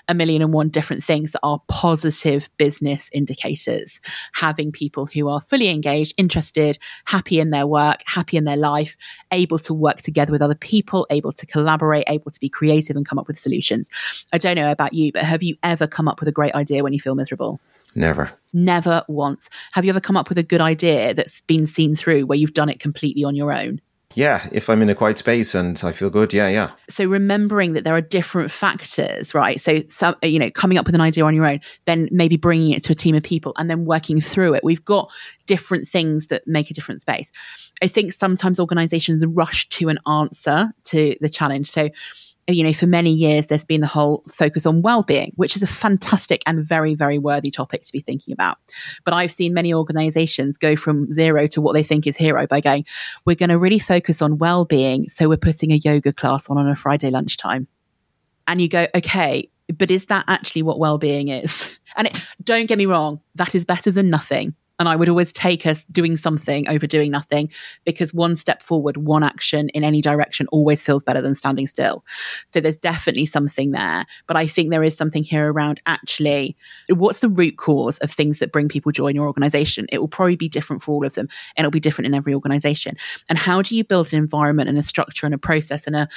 [0.09, 4.01] a million and one different things that are positive business indicators.
[4.35, 8.97] Having people who are fully engaged, interested, happy in their work, happy in their life,
[9.31, 13.07] able to work together with other people, able to collaborate, able to be creative and
[13.07, 13.88] come up with solutions.
[14.33, 16.83] I don't know about you, but have you ever come up with a great idea
[16.83, 17.61] when you feel miserable?
[17.95, 18.31] Never.
[18.53, 19.51] Never once.
[19.73, 22.55] Have you ever come up with a good idea that's been seen through where you've
[22.55, 23.81] done it completely on your own?
[24.14, 26.72] Yeah, if I'm in a quiet space and I feel good, yeah, yeah.
[26.88, 29.61] So remembering that there are different factors, right?
[29.61, 32.70] So, some, you know, coming up with an idea on your own, then maybe bringing
[32.70, 34.64] it to a team of people and then working through it.
[34.64, 35.11] We've got
[35.46, 37.31] different things that make a different space.
[37.83, 41.70] I think sometimes organizations rush to an answer to the challenge.
[41.70, 41.88] So,
[42.49, 45.67] you know, for many years, there's been the whole focus on well-being, which is a
[45.67, 48.59] fantastic and very, very worthy topic to be thinking about.
[49.05, 52.61] But I've seen many organizations go from zero to what they think is hero by
[52.61, 52.85] going,
[53.25, 55.09] we're going to really focus on well-being.
[55.09, 57.69] So we're putting a yoga class on on a Friday lunchtime.
[58.49, 61.79] and you go, okay, but is that actually what well-being is?
[61.95, 64.55] And it, don't get me wrong, that is better than nothing.
[64.83, 67.51] And I would always take us doing something over doing nothing
[67.85, 72.05] because one step forward, one action in any direction always feels better than standing still.
[72.49, 74.03] So there's definitely something there.
[74.27, 76.57] But I think there is something here around actually
[76.88, 79.87] what's the root cause of things that bring people joy in your organization?
[79.92, 82.35] It will probably be different for all of them and it'll be different in every
[82.35, 82.97] organization.
[83.29, 86.09] And how do you build an environment and a structure and a process and a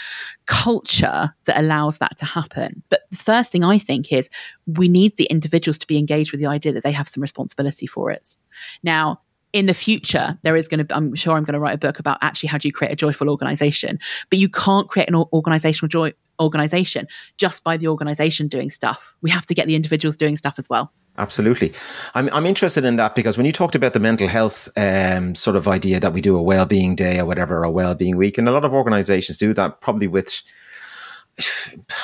[0.47, 2.81] culture that allows that to happen?
[2.89, 4.27] But the first thing I think is
[4.67, 7.87] we need the individuals to be engaged with the idea that they have some responsibility
[7.87, 8.35] for it.
[8.83, 9.21] Now,
[9.53, 11.99] in the future, there is going to, I'm sure I'm going to write a book
[11.99, 13.99] about actually how do you create a joyful organization,
[14.29, 19.15] but you can't create an organizational joy organization just by the organization doing stuff.
[19.21, 20.91] We have to get the individuals doing stuff as well.
[21.17, 21.71] Absolutely.
[22.13, 25.55] I'm, I'm interested in that because when you talked about the mental health um, sort
[25.55, 28.51] of idea that we do a well-being day or whatever, a well-being week, and a
[28.51, 30.41] lot of organizations do that probably with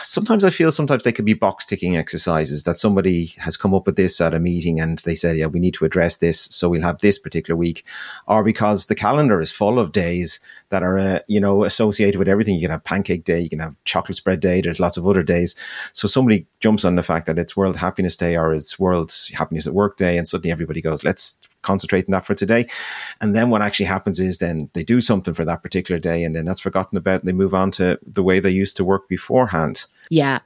[0.03, 3.85] sometimes I feel sometimes they could be box ticking exercises that somebody has come up
[3.85, 6.41] with this at a meeting and they said, yeah, we need to address this.
[6.51, 7.85] So we'll have this particular week
[8.27, 10.39] or because the calendar is full of days
[10.69, 12.55] that are, uh, you know, associated with everything.
[12.55, 14.61] You can have pancake day, you can have chocolate spread day.
[14.61, 15.55] There's lots of other days.
[15.93, 19.67] So somebody jumps on the fact that it's world happiness day or it's world happiness
[19.67, 20.17] at work day.
[20.17, 22.67] And suddenly everybody goes, let's concentrate on that for today.
[23.19, 26.35] And then what actually happens is then they do something for that particular day and
[26.35, 29.85] then that's forgotten about they move on to the way they used to work beforehand.
[30.09, 30.39] Yeah.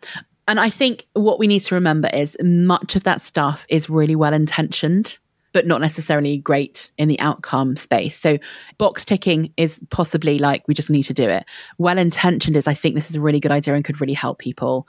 [0.48, 4.16] And I think what we need to remember is much of that stuff is really
[4.16, 5.18] well intentioned
[5.56, 8.20] but not necessarily great in the outcome space.
[8.20, 8.38] So
[8.78, 11.46] box ticking is possibly like we just need to do it.
[11.78, 14.38] Well intentioned is I think this is a really good idea and could really help
[14.38, 14.86] people.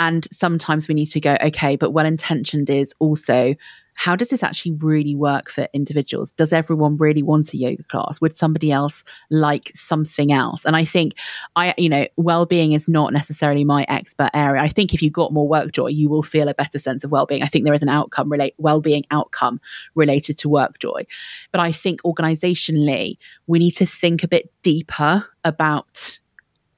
[0.00, 3.54] And sometimes we need to go, okay, but well intentioned is also
[3.98, 6.30] how does this actually really work for individuals?
[6.30, 8.20] Does everyone really want a yoga class?
[8.20, 10.64] Would somebody else like something else?
[10.64, 11.14] And I think
[11.56, 14.62] I, you know, well-being is not necessarily my expert area.
[14.62, 17.10] I think if you got more work joy, you will feel a better sense of
[17.10, 17.42] well-being.
[17.42, 19.60] I think there is an outcome relate well-being outcome
[19.96, 21.04] related to work joy.
[21.50, 26.20] But I think organizationally, we need to think a bit deeper about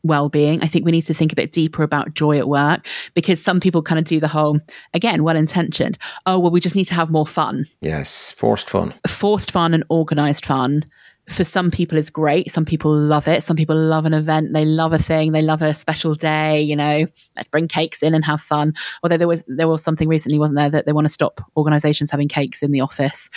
[0.03, 0.63] well-being.
[0.63, 3.61] I think we need to think a bit deeper about joy at work because some
[3.61, 4.61] people kind of do the whole
[4.95, 5.99] again well-intentioned.
[6.27, 7.67] Oh well we just need to have more fun.
[7.81, 8.95] Yes forced fun.
[9.07, 10.85] Forced fun and organized fun
[11.29, 12.51] for some people is great.
[12.51, 13.45] Some people love it.
[13.45, 14.53] Some people love an event.
[14.53, 15.31] They love a thing.
[15.31, 17.07] They love a special day you know.
[17.37, 18.75] Let's bring cakes in and have fun.
[19.03, 22.11] Although there was there was something recently wasn't there that they want to stop organizations
[22.11, 23.31] having cakes in the office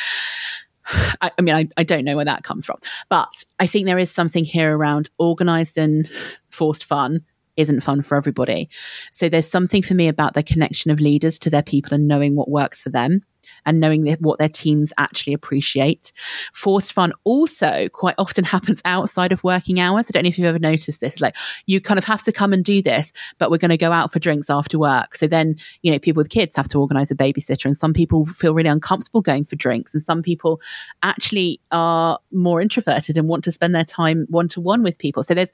[0.86, 2.78] I, I mean, I, I don't know where that comes from,
[3.10, 6.10] but I think there is something here around organized and
[6.50, 7.22] forced fun
[7.56, 8.69] isn't fun for everybody.
[9.12, 12.36] So there's something for me about the connection of leaders to their people and knowing
[12.36, 13.22] what works for them
[13.65, 16.12] and knowing what their teams actually appreciate.
[16.54, 20.08] Forced fun also quite often happens outside of working hours.
[20.08, 21.21] I don't know if you've ever noticed this.
[21.21, 23.91] Like you kind of have to come and do this, but we're going to go
[23.91, 25.15] out for drinks after work.
[25.15, 28.26] So then, you know, people with kids have to organize a babysitter and some people
[28.26, 30.62] feel really uncomfortable going for drinks and some people
[31.02, 35.23] actually are more introverted and want to spend their time one to one with people.
[35.23, 35.52] So there's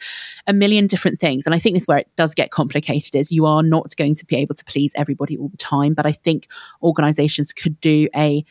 [0.47, 1.45] a million different things.
[1.45, 4.15] And I think this is where it does get complicated is you are not going
[4.15, 5.93] to be able to please everybody all the time.
[5.93, 6.47] But I think
[6.81, 8.45] organizations could do a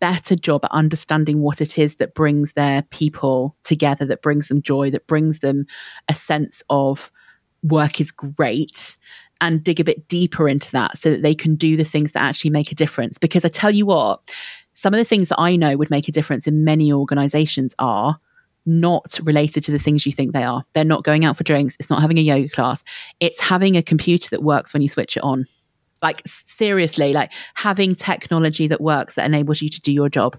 [0.00, 4.62] better job at understanding what it is that brings their people together, that brings them
[4.62, 5.66] joy, that brings them
[6.08, 7.10] a sense of
[7.62, 8.96] work is great
[9.40, 12.22] and dig a bit deeper into that so that they can do the things that
[12.22, 13.18] actually make a difference.
[13.18, 14.34] Because I tell you what,
[14.72, 18.18] some of the things that I know would make a difference in many organizations are
[18.66, 20.64] not related to the things you think they are.
[20.72, 21.76] They're not going out for drinks.
[21.78, 22.82] It's not having a yoga class.
[23.20, 25.46] It's having a computer that works when you switch it on.
[26.04, 30.38] Like seriously, like having technology that works that enables you to do your job,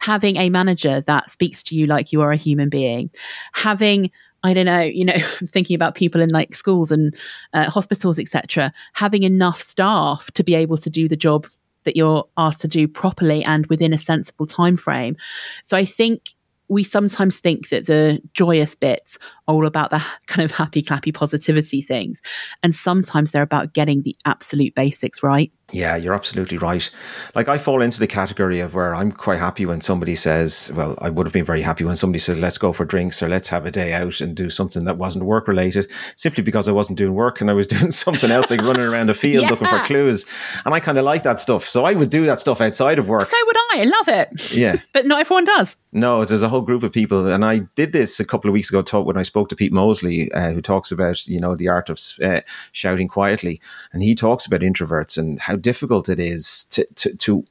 [0.00, 3.10] having a manager that speaks to you like you are a human being,
[3.54, 4.10] having
[4.44, 7.16] I don't know, you know, thinking about people in like schools and
[7.54, 11.46] uh, hospitals, etc., having enough staff to be able to do the job
[11.84, 15.16] that you're asked to do properly and within a sensible time frame.
[15.64, 16.34] So I think
[16.68, 21.12] we sometimes think that the joyous bits are all about the kind of happy, clappy
[21.12, 22.20] positivity things.
[22.62, 25.52] And sometimes they're about getting the absolute basics right.
[25.70, 26.88] Yeah, you're absolutely right.
[27.34, 30.96] Like I fall into the category of where I'm quite happy when somebody says, well,
[31.02, 33.50] I would have been very happy when somebody says, let's go for drinks or let's
[33.50, 36.96] have a day out and do something that wasn't work related, simply because I wasn't
[36.96, 39.50] doing work and I was doing something else, like running around the field yeah.
[39.50, 40.24] looking for clues.
[40.64, 41.64] And I kind of like that stuff.
[41.64, 43.22] So I would do that stuff outside of work.
[43.22, 43.68] So would I.
[43.78, 44.52] I love it.
[44.52, 44.76] Yeah.
[44.92, 45.76] but not everyone does.
[45.92, 47.26] No, there's a whole group of people.
[47.26, 49.72] And I did this a couple of weeks ago talk, when I spoke to Pete
[49.72, 52.40] Mosley, uh, who talks about, you know, the art of uh,
[52.72, 53.60] shouting quietly.
[53.92, 57.44] And he talks about introverts and how difficult it is to, to, to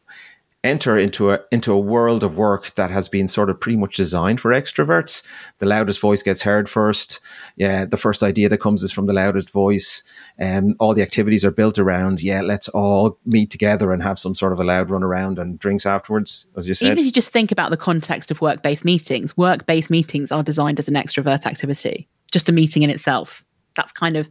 [0.63, 3.96] enter into a into a world of work that has been sort of pretty much
[3.96, 5.24] designed for extroverts.
[5.60, 7.20] The loudest voice gets heard first.
[7.56, 10.04] Yeah, the first idea that comes is from the loudest voice.
[10.38, 14.20] And um, all the activities are built around, yeah, let's all meet together and have
[14.20, 16.88] some sort of a loud run around and drinks afterwards, as you said.
[16.88, 20.32] Even if you just think about the context of work based meetings, work based meetings
[20.32, 23.43] are designed as an extrovert activity, just a meeting in itself
[23.78, 24.30] that's kind of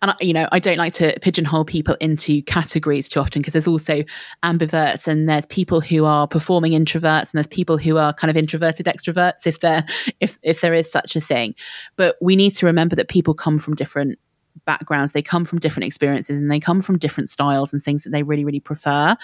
[0.00, 3.54] and I, you know i don't like to pigeonhole people into categories too often because
[3.54, 4.04] there's also
[4.44, 8.36] ambiverts and there's people who are performing introverts and there's people who are kind of
[8.36, 9.84] introverted extroverts if there
[10.20, 11.54] if if there is such a thing.
[11.96, 14.18] But we need to remember that people come from different
[14.64, 18.10] backgrounds they come from different experiences and they come from different styles and things that
[18.10, 19.16] they really really prefer.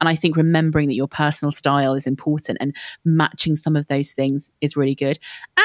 [0.00, 4.12] And i think remembering that your personal style is important and matching some of those
[4.12, 5.18] things is really good.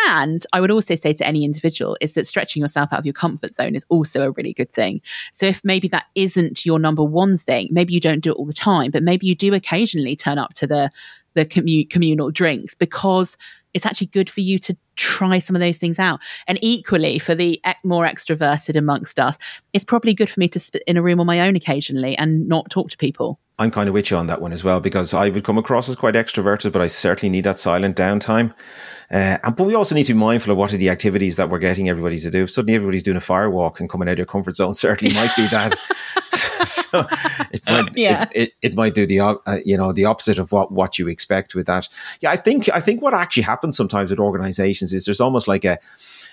[0.07, 3.13] And i would also say to any individual is that stretching yourself out of your
[3.13, 5.01] comfort zone is also a really good thing.
[5.31, 8.45] So if maybe that isn't your number one thing maybe you don't do it all
[8.45, 10.91] the time but maybe you do occasionally turn up to the
[11.34, 13.38] the commu- communal drinks because
[13.73, 16.19] it's actually good for you to try some of those things out.
[16.47, 19.38] And equally, for the more extroverted amongst us,
[19.73, 22.47] it's probably good for me to sit in a room on my own occasionally and
[22.47, 23.39] not talk to people.
[23.62, 25.88] I'm kind of with you on that one as well because I would come across
[25.88, 28.55] as quite extroverted, but I certainly need that silent downtime.
[29.12, 31.60] Uh, but we also need to be mindful of what are the activities that we're
[31.60, 32.45] getting everybody to do.
[32.45, 35.13] If suddenly everybody's doing a fire walk and coming out of your comfort zone, certainly
[35.13, 35.77] might be that.
[36.65, 37.06] so
[37.52, 38.28] it might, yeah.
[38.32, 41.08] It, it, it, might do the uh, you know the opposite of what what you
[41.08, 41.88] expect with that.
[42.21, 45.65] Yeah, I think I think what actually happens sometimes with organisations is there's almost like
[45.65, 45.80] a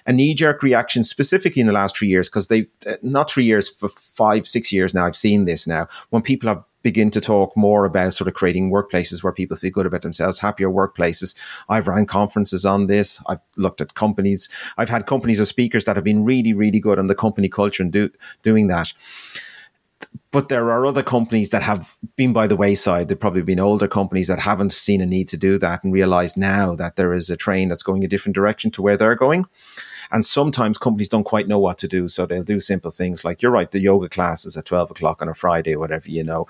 [0.07, 3.45] a knee jerk reaction, specifically in the last three years, because they've uh, not three
[3.45, 5.07] years for five, six years now.
[5.07, 8.71] I've seen this now when people have begin to talk more about sort of creating
[8.71, 11.35] workplaces where people feel good about themselves, happier workplaces.
[11.69, 13.21] I've run conferences on this.
[13.27, 14.49] I've looked at companies.
[14.79, 17.83] I've had companies of speakers that have been really, really good on the company culture
[17.83, 18.11] and do,
[18.43, 18.93] doing that
[20.31, 23.09] but there are other companies that have been by the wayside.
[23.09, 26.37] They've probably been older companies that haven't seen a need to do that and realize
[26.37, 29.47] now that there is a train that's going a different direction to where they're going.
[30.11, 32.09] And sometimes companies don't quite know what to do.
[32.09, 35.29] So they'll do simple things like, you're right, the yoga classes at 12 o'clock on
[35.29, 36.47] a Friday whatever, you know.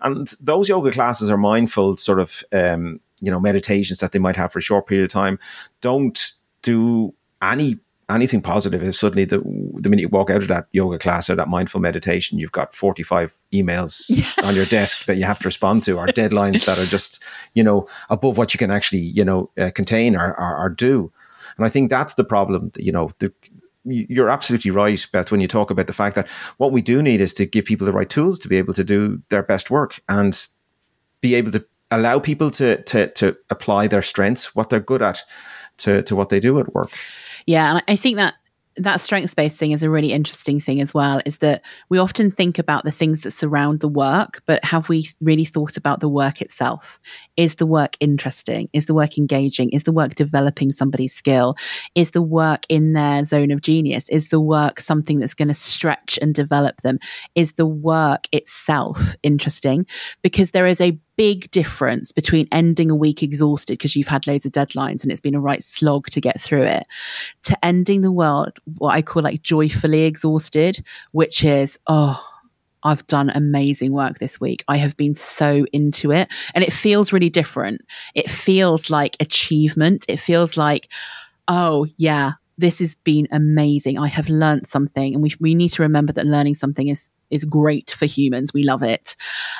[0.00, 4.36] And those yoga classes are mindful sort of, um, you know, meditations that they might
[4.36, 5.38] have for a short period of time.
[5.80, 7.78] Don't do any
[8.10, 11.36] anything positive if suddenly the the minute you walk out of that yoga class or
[11.36, 14.46] that mindful meditation, you've got 45 emails yeah.
[14.46, 17.22] on your desk that you have to respond to or deadlines that are just,
[17.54, 21.12] you know, above what you can actually, you know, uh, contain or, or, or, do.
[21.56, 23.32] And I think that's the problem, you know, the,
[23.84, 27.20] you're absolutely right, Beth, when you talk about the fact that what we do need
[27.20, 30.00] is to give people the right tools to be able to do their best work
[30.08, 30.48] and
[31.20, 35.22] be able to allow people to, to, to apply their strengths, what they're good at,
[35.78, 36.90] to, to what they do at work.
[37.48, 38.34] Yeah, and I think that
[38.76, 42.30] that strengths based thing is a really interesting thing as well is that we often
[42.30, 46.10] think about the things that surround the work but have we really thought about the
[46.10, 47.00] work itself?
[47.38, 48.68] Is the work interesting?
[48.74, 49.70] Is the work engaging?
[49.70, 51.56] Is the work developing somebody's skill?
[51.94, 54.10] Is the work in their zone of genius?
[54.10, 56.98] Is the work something that's going to stretch and develop them?
[57.34, 59.86] Is the work itself interesting?
[60.20, 64.46] Because there is a big difference between ending a week exhausted because you've had loads
[64.46, 66.86] of deadlines and it's been a right slog to get through it
[67.42, 72.24] to ending the world what I call like joyfully exhausted, which is, oh,
[72.84, 74.62] I've done amazing work this week.
[74.68, 76.28] I have been so into it.
[76.54, 77.80] And it feels really different.
[78.14, 80.06] It feels like achievement.
[80.08, 80.88] It feels like,
[81.48, 83.98] oh, yeah, this has been amazing.
[83.98, 85.14] I have learned something.
[85.14, 88.52] And we, we need to remember that learning something is is great for humans.
[88.52, 89.16] We love it.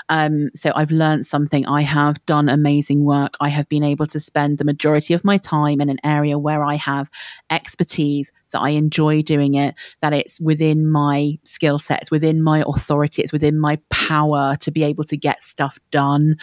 [0.09, 1.67] Um, so I've learned something.
[1.67, 3.37] I have done amazing work.
[3.41, 6.65] I have been able to spend the majority of my time in an area where
[6.65, 7.11] I have
[7.51, 13.23] expertise, that I enjoy doing it, that it's within my skill sets, within my authority,
[13.23, 16.37] it's within my power to be able to get stuff done.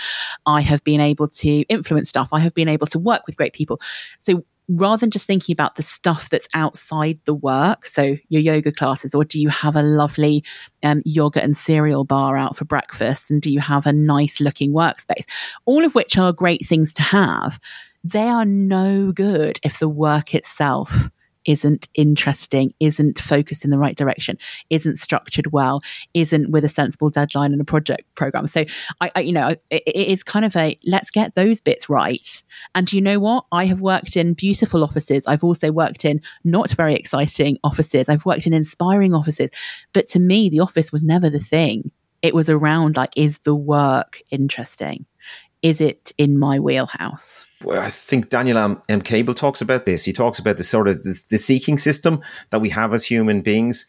[0.45, 2.29] I have been able to influence stuff.
[2.31, 3.79] I have been able to work with great people.
[4.19, 8.71] So rather than just thinking about the stuff that's outside the work, so your yoga
[8.71, 10.43] classes, or do you have a lovely
[10.83, 13.29] um, yogurt and cereal bar out for breakfast?
[13.29, 15.25] And do you have a nice looking workspace?
[15.65, 17.59] All of which are great things to have.
[18.03, 21.09] They are no good if the work itself
[21.45, 24.37] isn't interesting, isn't focused in the right direction,
[24.69, 25.81] isn't structured well,
[26.13, 28.47] isn't with a sensible deadline and a project program.
[28.47, 28.65] So
[29.01, 32.43] I, I you know, it, it is kind of a let's get those bits right.
[32.73, 33.45] And you know what?
[33.51, 35.27] I have worked in beautiful offices.
[35.27, 38.09] I've also worked in not very exciting offices.
[38.09, 39.49] I've worked in inspiring offices.
[39.93, 41.91] But to me, the office was never the thing.
[42.21, 45.05] It was around like, is the work interesting?
[45.61, 47.45] Is it in my wheelhouse?
[47.71, 48.81] I think Daniel M.
[48.89, 49.01] M.
[49.01, 50.05] Cable talks about this.
[50.05, 53.41] He talks about the sort of the, the seeking system that we have as human
[53.41, 53.85] beings.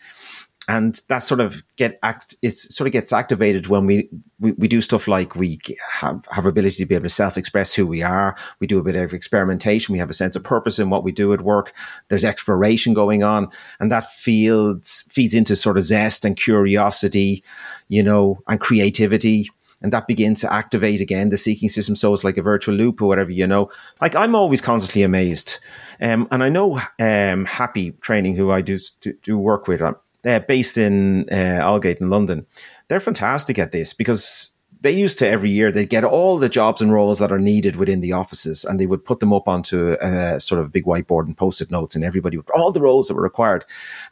[0.68, 4.08] and that sort of get act it sort of gets activated when we,
[4.40, 5.58] we we do stuff like we
[5.92, 8.96] have have ability to be able to self-express who we are we do a bit
[8.96, 11.72] of experimentation we have a sense of purpose in what we do at work
[12.08, 13.48] there's exploration going on
[13.81, 17.44] and that feeds feeds into sort of zest and curiosity
[17.88, 19.48] you know and creativity
[19.83, 21.94] and that begins to activate again the seeking system.
[21.94, 23.70] So it's like a virtual loop or whatever you know.
[24.00, 25.58] Like i'm always constantly amazed.
[26.00, 28.77] Um, and i know um, happy training who i do,
[29.22, 29.83] do, work with
[30.27, 32.46] uh, based in uh, in London,
[32.88, 34.50] they're fantastic at this because
[34.81, 37.77] they used to every year they'd get all the jobs and roles that are needed
[37.77, 41.27] within the offices and they would put them up onto a sort of big whiteboard
[41.27, 43.64] and post-it notes and everybody would all the roles that were required.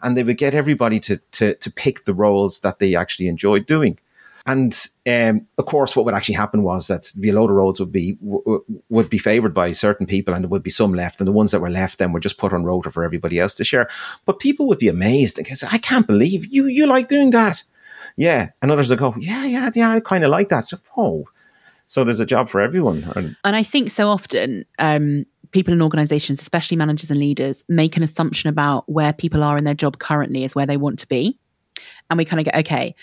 [0.03, 3.67] And they would get everybody to to to pick the roles that they actually enjoyed
[3.67, 3.99] doing
[4.47, 7.93] and um, of course, what would actually happen was that the load of roads would
[7.93, 11.33] be would be favoured by certain people, and there would be some left, and the
[11.33, 13.89] ones that were left then were just put on rota for everybody else to share.
[14.27, 17.63] But people would be amazed and say, "I can't believe you you like doing that."
[18.17, 21.25] Yeah, and others would go, "Yeah, yeah, yeah, I kind of like that." Just, oh,
[21.87, 23.11] so there's a job for everyone.
[23.17, 24.65] And, and I think so often.
[24.79, 29.57] Um, people in organizations, especially managers and leaders, make an assumption about where people are
[29.57, 31.39] in their job currently is where they want to be.
[32.11, 32.95] And we kind of go, okay,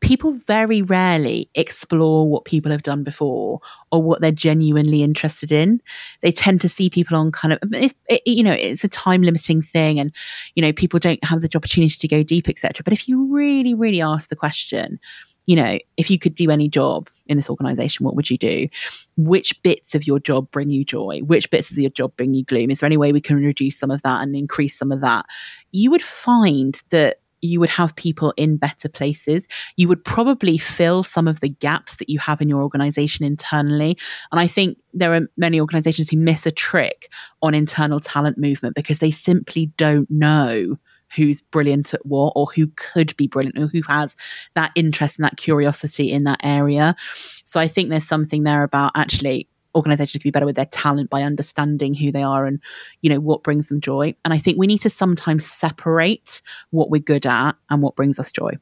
[0.00, 3.60] people very rarely explore what people have done before
[3.92, 5.80] or what they're genuinely interested in.
[6.22, 9.62] They tend to see people on kind of, it, you know, it's a time limiting
[9.62, 10.12] thing and,
[10.54, 12.82] you know, people don't have the opportunity to go deep, etc.
[12.82, 14.98] But if you really, really ask the question,
[15.46, 18.68] you know, if you could do any job in this organization, what would you do?
[19.16, 21.20] Which bits of your job bring you joy?
[21.20, 22.70] Which bits of your job bring you gloom?
[22.70, 25.26] Is there any way we can reduce some of that and increase some of that?
[25.72, 29.46] You would find that you would have people in better places.
[29.76, 33.98] You would probably fill some of the gaps that you have in your organization internally.
[34.32, 37.10] And I think there are many organizations who miss a trick
[37.42, 40.78] on internal talent movement because they simply don't know
[41.14, 44.16] who's brilliant at what or who could be brilliant or who has
[44.54, 46.96] that interest and that curiosity in that area.
[47.44, 51.10] So I think there's something there about actually organizations can be better with their talent
[51.10, 52.60] by understanding who they are and
[53.02, 56.90] you know what brings them joy and i think we need to sometimes separate what
[56.90, 58.52] we're good at and what brings us joy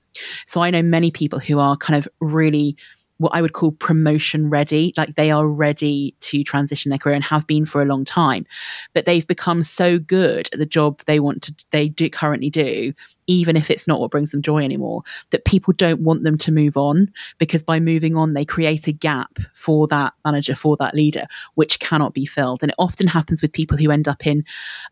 [0.46, 2.76] so i know many people who are kind of really
[3.22, 4.92] what I would call promotion ready.
[4.96, 8.44] Like they are ready to transition their career and have been for a long time,
[8.94, 12.92] but they've become so good at the job they want to, they do currently do
[13.26, 16.52] even if it's not what brings them joy anymore, that people don't want them to
[16.52, 20.94] move on because by moving on, they create a gap for that manager, for that
[20.94, 22.62] leader, which cannot be filled.
[22.62, 24.44] And it often happens with people who end up in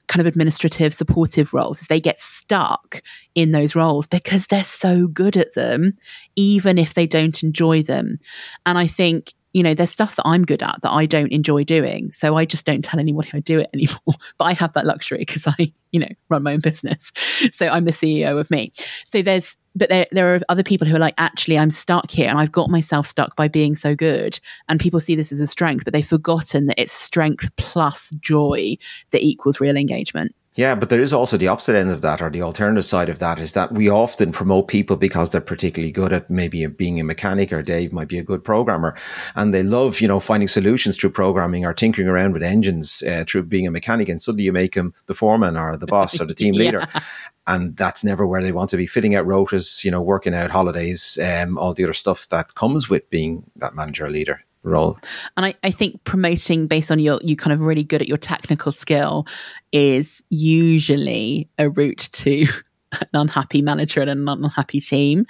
[0.06, 3.02] kind of administrative, supportive roles, is they get stuck
[3.34, 5.96] in those roles because they're so good at them,
[6.36, 8.18] even if they don't enjoy them.
[8.66, 11.64] And I think you know, there's stuff that I'm good at that I don't enjoy
[11.64, 12.12] doing.
[12.12, 14.14] So I just don't tell anybody I do it anymore.
[14.38, 17.12] But I have that luxury because I, you know, run my own business.
[17.52, 18.72] So I'm the CEO of me.
[19.06, 22.28] So there's, but there, there are other people who are like, actually, I'm stuck here
[22.28, 24.38] and I've got myself stuck by being so good.
[24.68, 28.76] And people see this as a strength, but they've forgotten that it's strength plus joy
[29.10, 30.34] that equals real engagement.
[30.56, 33.20] Yeah, but there is also the opposite end of that, or the alternative side of
[33.20, 37.04] that, is that we often promote people because they're particularly good at maybe being a
[37.04, 38.96] mechanic, or Dave might be a good programmer,
[39.36, 43.24] and they love, you know, finding solutions through programming or tinkering around with engines uh,
[43.28, 46.24] through being a mechanic, and suddenly you make them the foreman or the boss or
[46.24, 47.00] the team leader, yeah.
[47.46, 48.86] and that's never where they want to be.
[48.86, 52.90] Fitting out rotas, you know, working out holidays, um, all the other stuff that comes
[52.90, 54.98] with being that manager or leader role.
[55.36, 58.18] And I, I think promoting based on your you kind of really good at your
[58.18, 59.26] technical skill
[59.72, 62.46] is usually a route to
[62.92, 65.26] an unhappy manager and an unhappy team.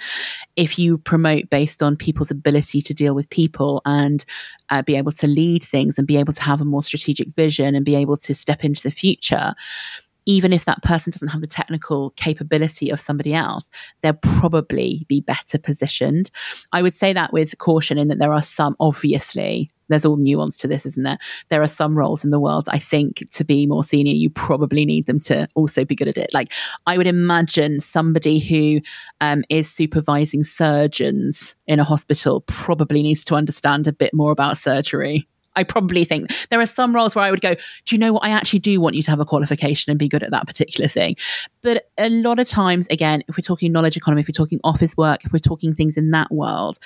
[0.55, 4.25] If you promote based on people's ability to deal with people and
[4.69, 7.75] uh, be able to lead things and be able to have a more strategic vision
[7.75, 9.53] and be able to step into the future,
[10.25, 13.69] even if that person doesn't have the technical capability of somebody else,
[14.01, 16.31] they'll probably be better positioned.
[16.71, 20.57] I would say that with caution in that there are some, obviously, there's all nuance
[20.57, 21.17] to this, isn't there?
[21.49, 24.85] There are some roles in the world, I think, to be more senior, you probably
[24.85, 26.33] need them to also be good at it.
[26.33, 26.51] Like,
[26.87, 28.81] I would imagine somebody who
[29.19, 34.57] um, is supervising surgeons in a hospital probably needs to understand a bit more about
[34.57, 38.13] surgery I probably think there are some roles where I would go, do you know
[38.13, 38.23] what?
[38.23, 40.87] I actually do want you to have a qualification and be good at that particular
[40.87, 41.15] thing.
[41.61, 44.95] But a lot of times, again, if we're talking knowledge economy, if we're talking office
[44.95, 46.79] work, if we're talking things in that world,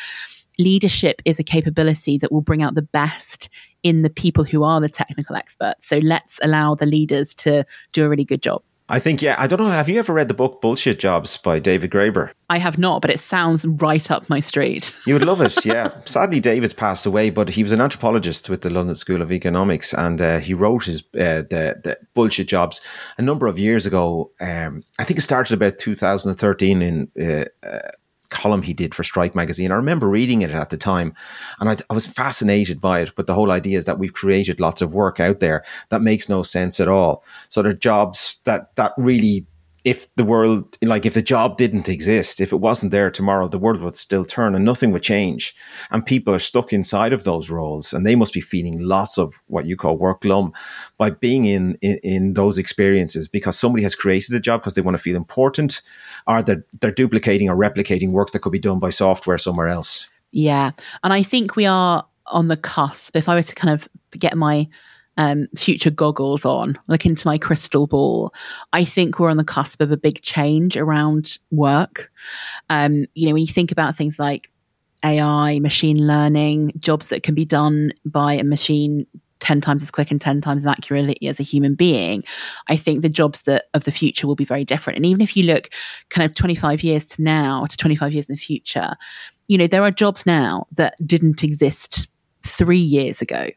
[0.58, 3.50] leadership is a capability that will bring out the best
[3.84, 5.88] in the people who are the technical experts.
[5.88, 8.64] So let's allow the leaders to do a really good job.
[8.88, 9.70] I think, yeah, I don't know.
[9.70, 12.32] Have you ever read the book Bullshit Jobs by David Graeber?
[12.50, 14.96] I have not, but it sounds right up my street.
[15.08, 16.00] you would love it, yeah.
[16.06, 19.94] Sadly, David's passed away, but he was an anthropologist with the London School of Economics
[19.94, 22.80] and uh, he wrote his uh, the, the Bullshit Jobs
[23.18, 24.32] a number of years ago.
[24.40, 27.12] Um, I think it started about 2013 in.
[27.20, 27.90] Uh, uh
[28.30, 29.72] column he did for Strike magazine.
[29.72, 31.14] I remember reading it at the time
[31.60, 33.14] and I, I, was fascinated by it.
[33.16, 36.30] But the whole idea is that we've created lots of work out there that makes
[36.30, 37.24] no sense at all.
[37.50, 39.46] So there are jobs that, that really
[39.86, 43.60] if the world, like if the job didn't exist, if it wasn't there tomorrow, the
[43.60, 45.56] world would still turn and nothing would change.
[45.92, 49.36] And people are stuck inside of those roles and they must be feeling lots of
[49.46, 50.54] what you call work glum
[50.98, 54.82] by being in, in, in those experiences because somebody has created a job because they
[54.82, 55.84] want to feel important
[56.26, 60.08] or they're, they're duplicating or replicating work that could be done by software somewhere else.
[60.32, 60.72] Yeah.
[61.04, 63.16] And I think we are on the cusp.
[63.16, 63.88] If I were to kind of
[64.20, 64.68] get my
[65.18, 68.34] um, future goggles on, look into my crystal ball,
[68.74, 72.12] I think we're on the cusp of a big change around work.
[72.70, 74.52] Um, you know, when you think about things like
[75.04, 79.06] AI, machine learning, jobs that can be done by a machine
[79.40, 82.24] 10 times as quick and 10 times as accurately as a human being,
[82.68, 84.98] I think the jobs that of the future will be very different.
[84.98, 85.70] And even if you look
[86.10, 88.96] kind of 25 years to now to 25 years in the future,
[89.48, 92.08] you know, there are jobs now that didn't exist
[92.44, 93.50] three years ago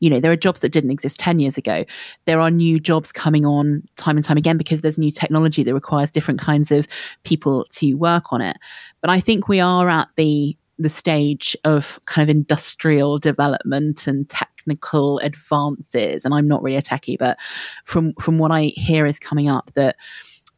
[0.00, 1.84] you know, there are jobs that didn't exist 10 years ago.
[2.24, 5.74] There are new jobs coming on time and time again because there's new technology that
[5.74, 6.86] requires different kinds of
[7.24, 8.56] people to work on it.
[9.00, 14.28] But I think we are at the the stage of kind of industrial development and
[14.28, 16.24] technical advances.
[16.24, 17.36] And I'm not really a techie, but
[17.84, 19.96] from from what I hear is coming up that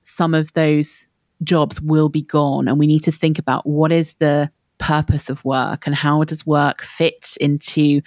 [0.03, 1.09] some of those
[1.43, 4.51] jobs will be gone and we need to think about what is the
[4.81, 8.01] purpose of work and how does work fit into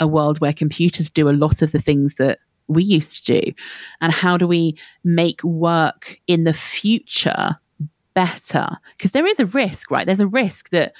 [0.00, 3.52] a world where computers do a lot of the things that we used to do?
[4.00, 7.56] And how do we make work in the future
[8.14, 8.68] better?
[8.96, 10.06] Because there is a risk right?
[10.06, 10.94] There's a risk that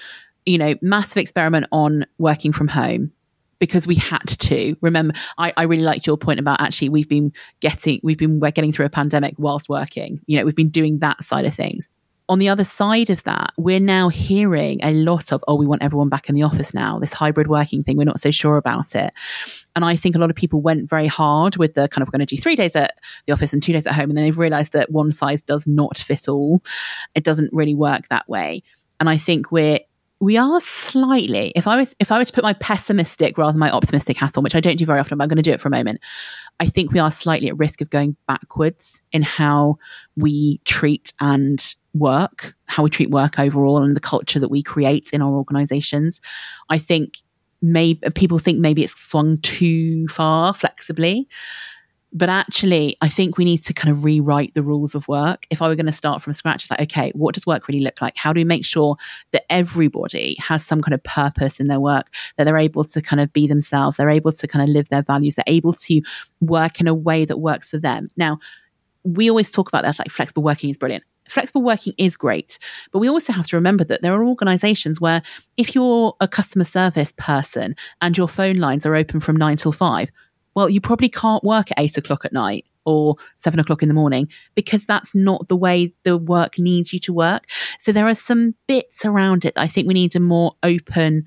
[0.47, 3.11] you know massive experiment on working from home
[3.59, 4.77] because we had to.
[4.83, 8.51] Remember I, I, really liked your point about actually we've been getting we've been we're
[8.51, 10.21] getting through a pandemic whilst working.
[10.27, 11.89] You know we've been doing that side of things
[12.29, 15.83] on the other side of that, we're now hearing a lot of, oh, we want
[15.83, 18.95] everyone back in the office now, this hybrid working thing, we're not so sure about
[18.95, 19.13] it.
[19.77, 22.19] And I think a lot of people went very hard with the kind of, we're
[22.19, 24.09] going to do three days at the office and two days at home.
[24.09, 26.63] And then they've realized that one size does not fit all.
[27.15, 28.63] It doesn't really work that way.
[29.01, 29.81] And I think we're,
[30.21, 33.59] we are slightly, if I was, if I were to put my pessimistic rather than
[33.59, 35.53] my optimistic hat on, which I don't do very often, but I'm going to do
[35.53, 36.01] it for a moment.
[36.59, 39.77] I think we are slightly at risk of going backwards in how
[40.17, 45.11] we treat and work, how we treat work overall, and the culture that we create
[45.13, 46.21] in our organizations.
[46.69, 47.19] I think
[47.63, 51.29] maybe people think maybe it's swung too far flexibly.
[52.17, 55.49] But actually, I think we need to kind of rewrite the rules of work.
[55.51, 57.81] If I were going to start from scratch, it's like, okay, what does work really
[57.81, 58.17] look like?
[58.17, 58.97] How do we make sure
[59.33, 63.19] that everybody has some kind of purpose in their work, that they're able to kind
[63.21, 66.03] of be themselves, they're able to kind of live their values, they're able to
[66.41, 68.07] work in a way that works for them?
[68.17, 68.39] Now,
[69.03, 71.03] we always talk about that like flexible working is brilliant.
[71.29, 72.59] Flexible working is great,
[72.93, 75.23] but we also have to remember that there are organizations where
[75.57, 79.73] if you're a customer service person and your phone lines are open from nine till
[79.73, 80.11] five,
[80.55, 83.95] well, you probably can't work at eight o'clock at night or seven o'clock in the
[83.95, 87.47] morning because that's not the way the work needs you to work.
[87.79, 91.25] So there are some bits around it I think we need a more open,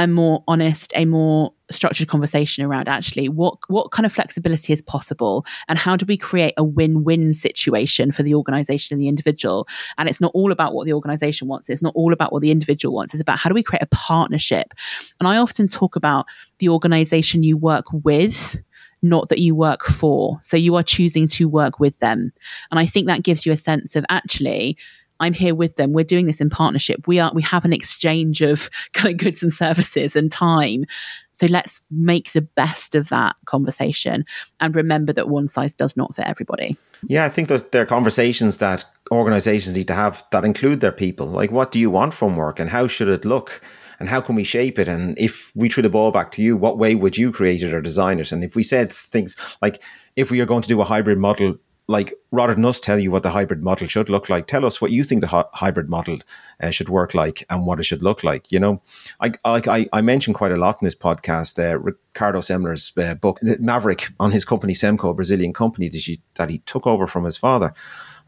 [0.00, 4.82] a more honest, a more structured conversation around actually what what kind of flexibility is
[4.82, 9.68] possible and how do we create a win-win situation for the organization and the individual?
[9.98, 11.68] And it's not all about what the organization wants.
[11.68, 13.12] It's not all about what the individual wants.
[13.12, 14.72] It's about how do we create a partnership?
[15.20, 16.24] And i often talk about
[16.58, 18.56] the organization you work with
[19.02, 20.36] not that you work for.
[20.42, 22.32] So you are choosing to work with them.
[22.70, 24.78] And i think that gives you a sense of actually
[25.20, 25.92] I'm here with them.
[25.92, 27.06] We're doing this in partnership.
[27.06, 30.84] We are we have an exchange of kind of goods and services and time.
[31.32, 34.26] So let's make the best of that conversation
[34.58, 36.76] and remember that one size does not fit everybody.
[37.06, 40.92] Yeah, I think that there are conversations that organizations need to have that include their
[40.92, 41.26] people.
[41.26, 43.62] Like what do you want from work and how should it look?
[44.00, 44.88] and how can we shape it?
[44.88, 47.74] And if we threw the ball back to you, what way would you create it
[47.74, 48.32] or design it?
[48.32, 49.82] And if we said things like,
[50.16, 51.58] if we are going to do a hybrid model
[51.90, 54.80] like rather than us tell you what the hybrid model should look like, tell us
[54.80, 56.18] what you think the hybrid model
[56.62, 58.52] uh, should work like and what it should look like.
[58.52, 58.80] You know,
[59.20, 61.58] I like I, I mentioned quite a lot in this podcast.
[61.58, 66.20] Uh, Ricardo Semler's uh, book, Maverick, on his company Semco, a Brazilian company that he,
[66.36, 67.74] that he took over from his father.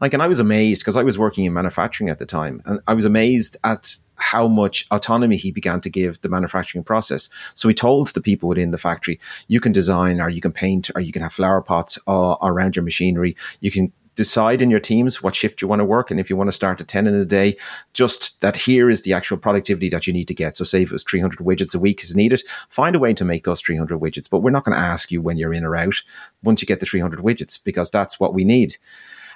[0.01, 2.81] Like, and I was amazed because I was working in manufacturing at the time, and
[2.85, 7.27] I was amazed at how much autonomy he began to give the manufacturing process.
[7.55, 9.19] So he told the people within the factory,
[9.49, 12.77] you can design or you can paint or you can have flower pots uh, around
[12.77, 13.35] your machinery.
[13.59, 16.09] You can decide in your teams what shift you want to work.
[16.09, 17.57] And if you want to start at 10 in a day,
[17.91, 20.55] just that here is the actual productivity that you need to get.
[20.55, 23.25] So say if it was 300 widgets a week is needed, find a way to
[23.25, 24.29] make those 300 widgets.
[24.29, 25.95] But we're not going to ask you when you're in or out
[26.43, 28.77] once you get the 300 widgets because that's what we need.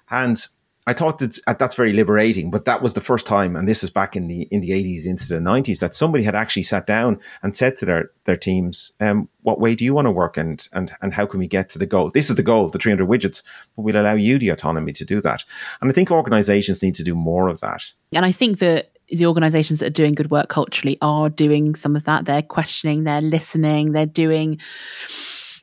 [0.09, 0.47] And
[0.87, 3.83] I thought that uh, that's very liberating, but that was the first time, and this
[3.83, 6.87] is back in the in the eighties into the nineties, that somebody had actually sat
[6.87, 10.37] down and said to their their teams, um, "What way do you want to work,
[10.37, 12.09] and and and how can we get to the goal?
[12.09, 13.43] This is the goal, the three hundred widgets,
[13.75, 15.43] but we'll allow you the autonomy to do that."
[15.81, 17.83] And I think organisations need to do more of that.
[18.13, 21.97] And I think that the organizations that are doing good work culturally are doing some
[21.97, 22.25] of that.
[22.25, 24.59] They're questioning, they're listening, they're doing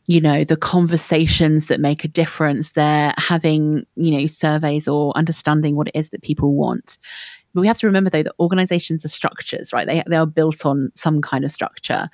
[0.07, 2.73] you know, the conversations that make a difference.
[2.73, 6.99] They're having, you know, surveys or understanding what it is that people want.
[7.55, 9.87] But we have to remember though that organizations are structures, right?
[9.87, 12.07] They, they are built on some kind of structure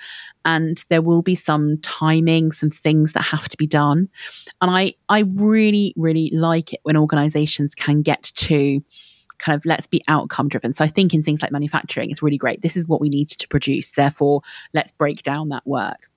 [0.44, 4.08] and there will be some timing, some things that have to be done.
[4.60, 8.82] And I, I really, really like it when organizations can get to
[9.38, 10.74] kind of let's be outcome driven.
[10.74, 12.60] So I think in things like manufacturing, it's really great.
[12.60, 13.92] This is what we need to produce.
[13.92, 14.42] Therefore,
[14.74, 16.09] let's break down that work.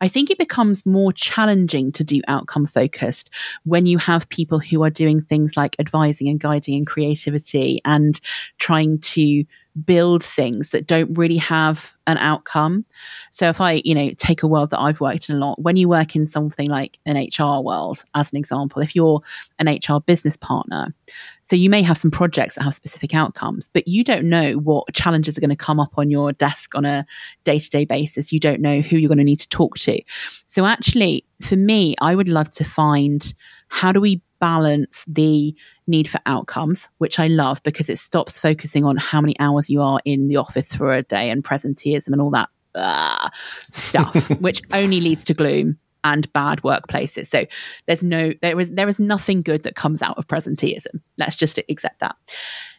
[0.00, 3.30] I think it becomes more challenging to do outcome focused
[3.64, 8.20] when you have people who are doing things like advising and guiding and creativity and
[8.58, 9.44] trying to
[9.84, 12.84] build things that don't really have an outcome.
[13.32, 15.76] So if I, you know, take a world that I've worked in a lot, when
[15.76, 19.20] you work in something like an HR world, as an example, if you're
[19.58, 20.94] an HR business partner,
[21.42, 24.92] so you may have some projects that have specific outcomes, but you don't know what
[24.94, 27.06] challenges are going to come up on your desk on a
[27.44, 28.32] day to day basis.
[28.32, 30.00] You don't know who you're going to need to talk to.
[30.46, 33.32] So actually, for me, I would love to find
[33.68, 35.54] how do we balance the
[35.86, 39.82] need for outcomes, which I love because it stops focusing on how many hours you
[39.82, 43.28] are in the office for a day and presenteeism and all that uh,
[43.70, 47.28] stuff, which only leads to gloom and bad workplaces.
[47.28, 47.46] So
[47.86, 51.00] there's no there is there is nothing good that comes out of presenteeism.
[51.16, 52.16] Let's just accept that.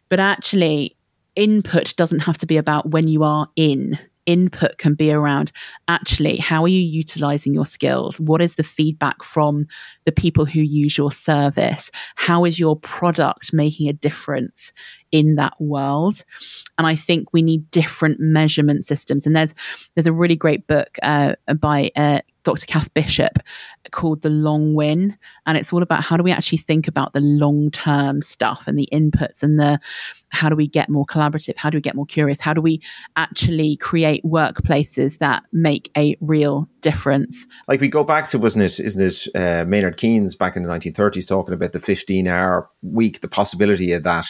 [0.09, 0.95] But actually
[1.35, 3.99] input doesn't have to be about when you are in
[4.29, 5.51] input can be around
[5.87, 9.65] actually how are you utilizing your skills what is the feedback from
[10.05, 14.71] the people who use your service how is your product making a difference
[15.11, 16.23] in that world
[16.77, 19.55] and i think we need different measurement systems and there's
[19.95, 22.67] there's a really great book uh, by uh, Dr.
[22.67, 23.39] Cath Bishop
[23.91, 25.17] called The Long Win.
[25.45, 28.79] And it's all about how do we actually think about the long term stuff and
[28.79, 29.79] the inputs and the
[30.29, 31.57] how do we get more collaborative?
[31.57, 32.39] How do we get more curious?
[32.39, 32.81] How do we
[33.15, 37.47] actually create workplaces that make a real difference?
[37.67, 40.69] Like we go back to, wasn't it, isn't it, uh, Maynard Keynes back in the
[40.69, 44.27] 1930s talking about the 15 hour week, the possibility of that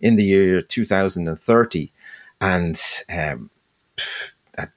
[0.00, 1.92] in the year 2030.
[2.40, 2.80] And,
[3.14, 3.50] um,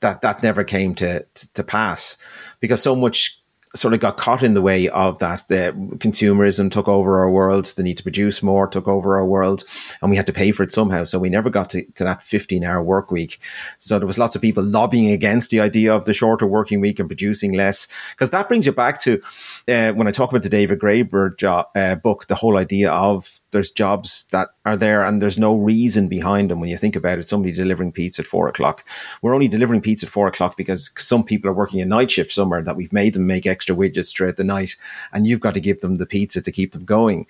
[0.01, 2.17] that, that, never came to, to, to pass
[2.59, 3.42] because so much
[3.75, 5.47] sort of got caught in the way of that.
[5.47, 7.65] Consumerism took over our world.
[7.65, 9.63] The need to produce more took over our world,
[10.01, 11.03] and we had to pay for it somehow.
[11.03, 13.39] So we never got to, to that 15 hour work week.
[13.79, 16.99] So there was lots of people lobbying against the idea of the shorter working week
[16.99, 17.87] and producing less.
[18.11, 19.21] Because that brings you back to
[19.67, 23.39] uh, when I talk about the David Graeber jo- uh, book, the whole idea of
[23.51, 27.19] there's jobs that are there and there's no reason behind them when you think about
[27.19, 27.29] it.
[27.29, 28.85] Somebody delivering pizza at four o'clock.
[29.21, 32.31] We're only delivering pizza at four o'clock because some people are working a night shift
[32.31, 34.75] somewhere that we've made them make extra widgets throughout the night
[35.11, 37.25] and you've got to give them the pizza to keep them going.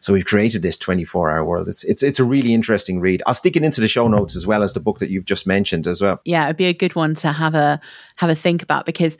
[0.00, 1.68] So we've created this 24 hour world.
[1.68, 3.22] It's, it's, it's a really interesting read.
[3.26, 5.46] I'll stick it into the show notes as well as the book that you've just
[5.46, 6.20] mentioned as well.
[6.24, 7.80] Yeah, it'd be a good one to have a,
[8.16, 9.16] have a think about because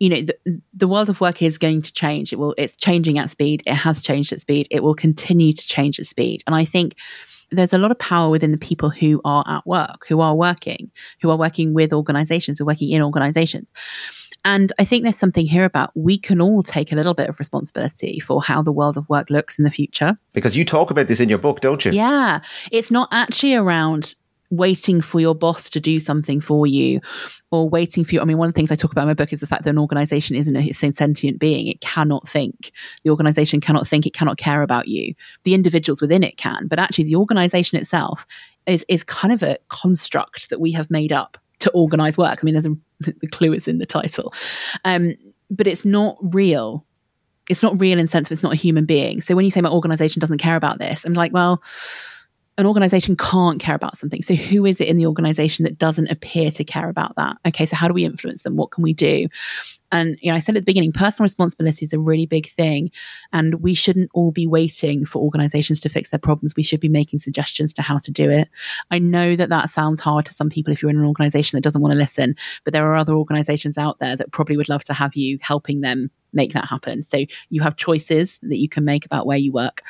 [0.00, 3.18] you know the, the world of work is going to change it will it's changing
[3.18, 6.56] at speed it has changed at speed it will continue to change at speed and
[6.56, 6.96] i think
[7.52, 10.90] there's a lot of power within the people who are at work who are working
[11.20, 13.70] who are working with organizations who are working in organizations
[14.44, 17.38] and I think there's something here about we can all take a little bit of
[17.38, 20.18] responsibility for how the world of work looks in the future.
[20.32, 21.92] Because you talk about this in your book, don't you?
[21.92, 22.40] Yeah.
[22.70, 24.14] It's not actually around
[24.50, 27.00] waiting for your boss to do something for you
[27.52, 28.20] or waiting for you.
[28.20, 29.62] I mean, one of the things I talk about in my book is the fact
[29.64, 31.68] that an organization isn't a sentient being.
[31.68, 32.72] It cannot think.
[33.04, 34.06] The organization cannot think.
[34.06, 35.14] It cannot care about you.
[35.44, 38.26] The individuals within it can, but actually the organization itself
[38.66, 42.38] is, is kind of a construct that we have made up to organize work.
[42.40, 42.76] I mean, there's a,
[43.20, 44.34] the clue is in the title.
[44.84, 45.14] Um,
[45.50, 46.86] but it's not real.
[47.48, 49.20] It's not real in sense of it's not a human being.
[49.20, 51.62] So when you say my organization doesn't care about this, I'm like, well,
[52.58, 54.22] an organization can't care about something.
[54.22, 57.38] So, who is it in the organization that doesn't appear to care about that?
[57.46, 58.56] Okay, so how do we influence them?
[58.56, 59.28] What can we do?
[59.92, 62.90] And you know, I said at the beginning, personal responsibility is a really big thing,
[63.32, 66.54] and we shouldn't all be waiting for organizations to fix their problems.
[66.56, 68.48] We should be making suggestions to how to do it.
[68.90, 71.62] I know that that sounds hard to some people if you're in an organization that
[71.62, 74.84] doesn't want to listen, but there are other organizations out there that probably would love
[74.84, 77.02] to have you helping them make that happen.
[77.02, 79.82] So you have choices that you can make about where you work.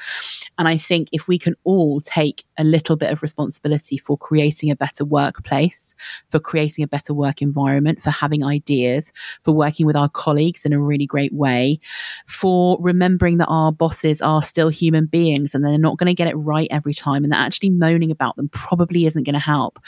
[0.58, 4.70] And I think if we can all take a little bit of responsibility for creating
[4.70, 5.94] a better workplace,
[6.30, 9.12] for creating a better work environment, for having ideas,
[9.44, 11.80] for working with our colleagues in a really great way,
[12.26, 16.28] for remembering that our bosses are still human beings and they're not going to get
[16.28, 19.78] it right every time and that actually moaning about them probably isn't going to help,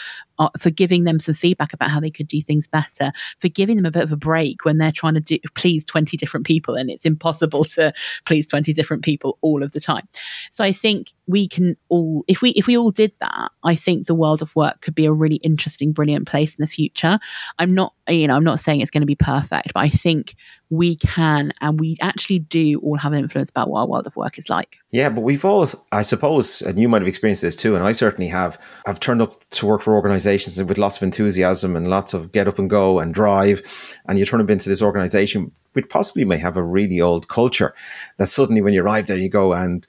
[0.43, 3.77] Uh, for giving them some feedback about how they could do things better, for giving
[3.77, 6.75] them a bit of a break when they're trying to do, please 20 different people
[6.75, 7.93] and it's impossible to
[8.27, 10.09] please 20 different people all of the time.
[10.51, 14.09] So I think we can all, if we, if we all did that, I think
[14.09, 17.21] the world of work could be a really interesting, brilliant place in the future.
[17.61, 20.35] I'm not, you know, I'm not saying it's going to be perfect, but I think
[20.73, 24.17] we can and we actually do all have an influence about what our world of
[24.17, 24.79] work is like.
[24.91, 27.93] Yeah, but we've all, I suppose, and you might have experienced this too, and I
[27.93, 28.59] certainly have.
[28.87, 32.49] I've turned up to work for organizations with lots of enthusiasm and lots of get
[32.49, 33.63] up and go and drive,
[34.09, 37.75] and you turn up into this organization which possibly may have a really old culture
[38.17, 39.87] that suddenly when you arrive there, you go and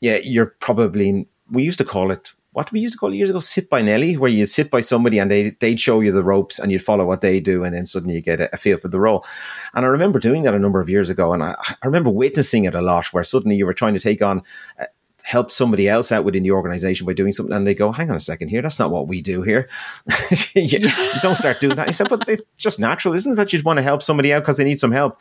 [0.00, 3.38] yeah, you're probably, we used to call it what we used to call years ago?
[3.40, 6.58] Sit by Nelly, where you sit by somebody and they they'd show you the ropes
[6.58, 8.88] and you'd follow what they do, and then suddenly you get a, a feel for
[8.88, 9.24] the role.
[9.72, 12.64] And I remember doing that a number of years ago, and I, I remember witnessing
[12.64, 14.42] it a lot, where suddenly you were trying to take on.
[14.78, 14.84] Uh,
[15.22, 18.16] help somebody else out within the organization by doing something and they go hang on
[18.16, 19.68] a second here that's not what we do here
[20.54, 20.90] you, you,
[21.20, 23.76] don't start doing that you said but it's just natural isn't it that you'd want
[23.76, 25.20] to help somebody out because they need some help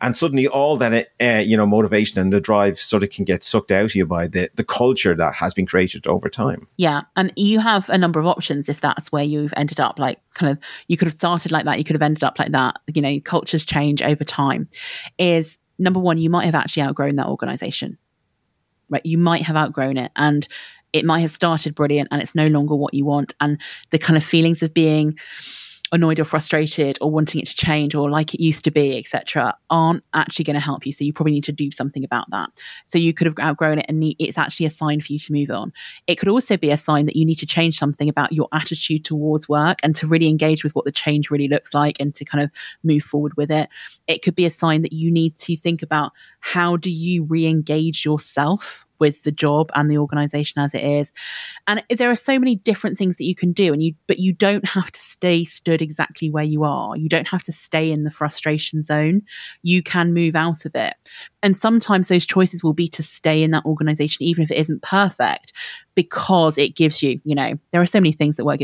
[0.00, 3.42] and suddenly all that uh, you know motivation and the drive sort of can get
[3.42, 6.66] sucked out of you by the the culture that has been created over time.
[6.76, 10.20] Yeah and you have a number of options if that's where you've ended up like
[10.34, 12.76] kind of you could have started like that you could have ended up like that.
[12.86, 14.68] You know cultures change over time.
[15.18, 17.98] Is number one you might have actually outgrown that organization.
[18.88, 20.46] Right you might have outgrown it and
[20.92, 24.16] it might have started brilliant and it's no longer what you want and the kind
[24.16, 25.18] of feelings of being
[25.92, 29.56] annoyed or frustrated or wanting it to change or like it used to be, etc.,
[29.70, 30.92] aren't actually going to help you.
[30.92, 32.50] So you probably need to do something about that.
[32.86, 35.50] So you could have outgrown it and it's actually a sign for you to move
[35.50, 35.72] on.
[36.06, 39.04] It could also be a sign that you need to change something about your attitude
[39.04, 42.24] towards work and to really engage with what the change really looks like and to
[42.24, 42.50] kind of
[42.82, 43.68] move forward with it.
[44.06, 48.04] It could be a sign that you need to think about how do you re-engage
[48.04, 51.12] yourself with the job and the organization as it is.
[51.66, 54.32] And there are so many different things that you can do and you but you
[54.32, 56.96] don't have to stay stood exactly where you are.
[56.96, 59.22] You don't have to stay in the frustration zone.
[59.62, 60.94] You can move out of it.
[61.42, 64.82] And sometimes those choices will be to stay in that organization even if it isn't
[64.82, 65.52] perfect
[65.98, 68.60] because it gives you, you know, there are so many things that work.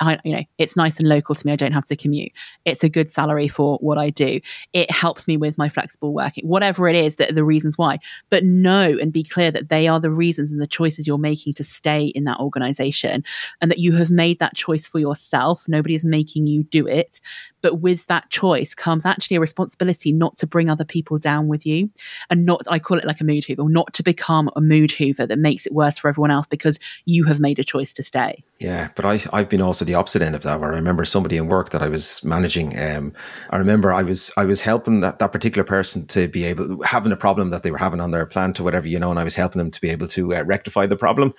[0.00, 1.52] I, you know, it's nice and local to me.
[1.52, 2.32] I don't have to commute.
[2.64, 4.40] It's a good salary for what I do.
[4.72, 7.98] It helps me with my flexible working, whatever it is that the reasons why.
[8.30, 11.54] But know and be clear that they are the reasons and the choices you're making
[11.54, 13.24] to stay in that organization
[13.60, 15.64] and that you have made that choice for yourself.
[15.68, 17.20] Nobody is making you do it.
[17.60, 21.66] But with that choice comes actually a responsibility not to bring other people down with
[21.66, 21.90] you
[22.30, 25.26] and not, I call it like a mood hoover, not to become a mood hoover
[25.26, 28.44] that makes it worse for everyone else because you have made a choice to stay.
[28.58, 31.36] Yeah, but I, I've been also the opposite end of that where I remember somebody
[31.36, 32.78] in work that I was managing.
[32.78, 33.12] Um,
[33.50, 37.12] I remember I was, I was helping that, that particular person to be able, having
[37.12, 39.24] a problem that they were having on their plant or whatever, you know, and I
[39.24, 41.34] was helping them to be able to uh, rectify the problem.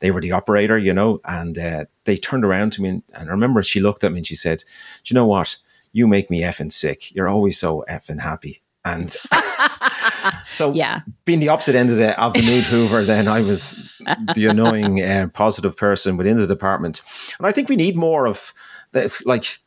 [0.00, 3.28] They were the operator, you know, and uh, they turned around to me and, and
[3.28, 4.64] I remember she looked at me and she said,
[5.04, 5.56] do you know what?
[5.92, 7.14] You make me effing sick.
[7.14, 8.62] You're always so effing happy.
[8.84, 9.16] And
[10.50, 13.78] so, yeah, being the opposite end of the, of the mood hoover, then I was
[14.34, 17.00] the annoying uh, positive person within the department.
[17.38, 18.52] And I think we need more of
[18.90, 19.58] the, like,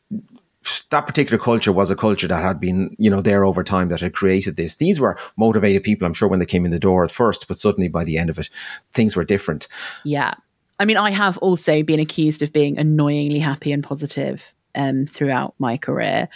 [0.90, 4.00] that particular culture was a culture that had been, you know, there over time that
[4.00, 4.76] had created this.
[4.76, 7.58] These were motivated people, I'm sure, when they came in the door at first, but
[7.58, 8.50] suddenly by the end of it,
[8.92, 9.68] things were different.
[10.04, 10.34] Yeah.
[10.78, 15.54] I mean, I have also been accused of being annoyingly happy and positive um, throughout
[15.58, 16.28] my career.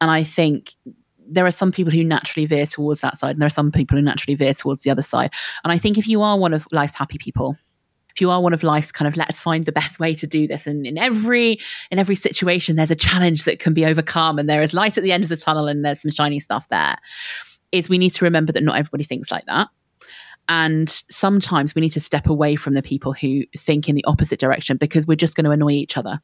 [0.00, 0.74] And I think
[1.24, 3.96] there are some people who naturally veer towards that side, and there are some people
[3.96, 5.32] who naturally veer towards the other side.
[5.64, 7.56] And I think if you are one of life's happy people,
[8.14, 10.46] if you are one of life's kind of let's find the best way to do
[10.46, 11.58] this and in every
[11.90, 15.04] in every situation there's a challenge that can be overcome and there is light at
[15.04, 16.96] the end of the tunnel and there's some shiny stuff there
[17.70, 19.68] is we need to remember that not everybody thinks like that
[20.48, 24.38] and sometimes we need to step away from the people who think in the opposite
[24.38, 26.20] direction because we're just going to annoy each other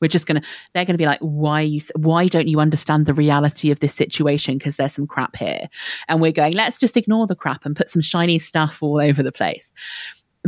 [0.00, 3.06] we're just going to, they're going to be like, why you, why don't you understand
[3.06, 4.58] the reality of this situation?
[4.58, 5.68] Because there's some crap here.
[6.08, 9.22] And we're going, let's just ignore the crap and put some shiny stuff all over
[9.22, 9.72] the place.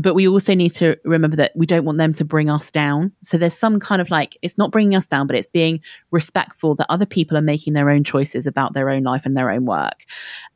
[0.01, 3.11] But we also need to remember that we don't want them to bring us down.
[3.25, 5.81] So there's some kind of like, it's not bringing us down, but it's being
[6.13, 9.51] respectful that other people are making their own choices about their own life and their
[9.51, 10.05] own work.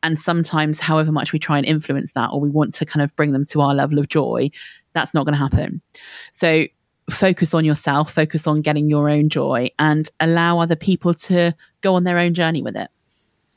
[0.04, 3.16] And sometimes, however much we try and influence that, or we want to kind of
[3.16, 4.48] bring them to our level of joy,
[4.92, 5.82] that's not going to happen.
[6.30, 6.66] So
[7.12, 11.94] focus on yourself, focus on getting your own joy, and allow other people to go
[11.94, 12.90] on their own journey with it.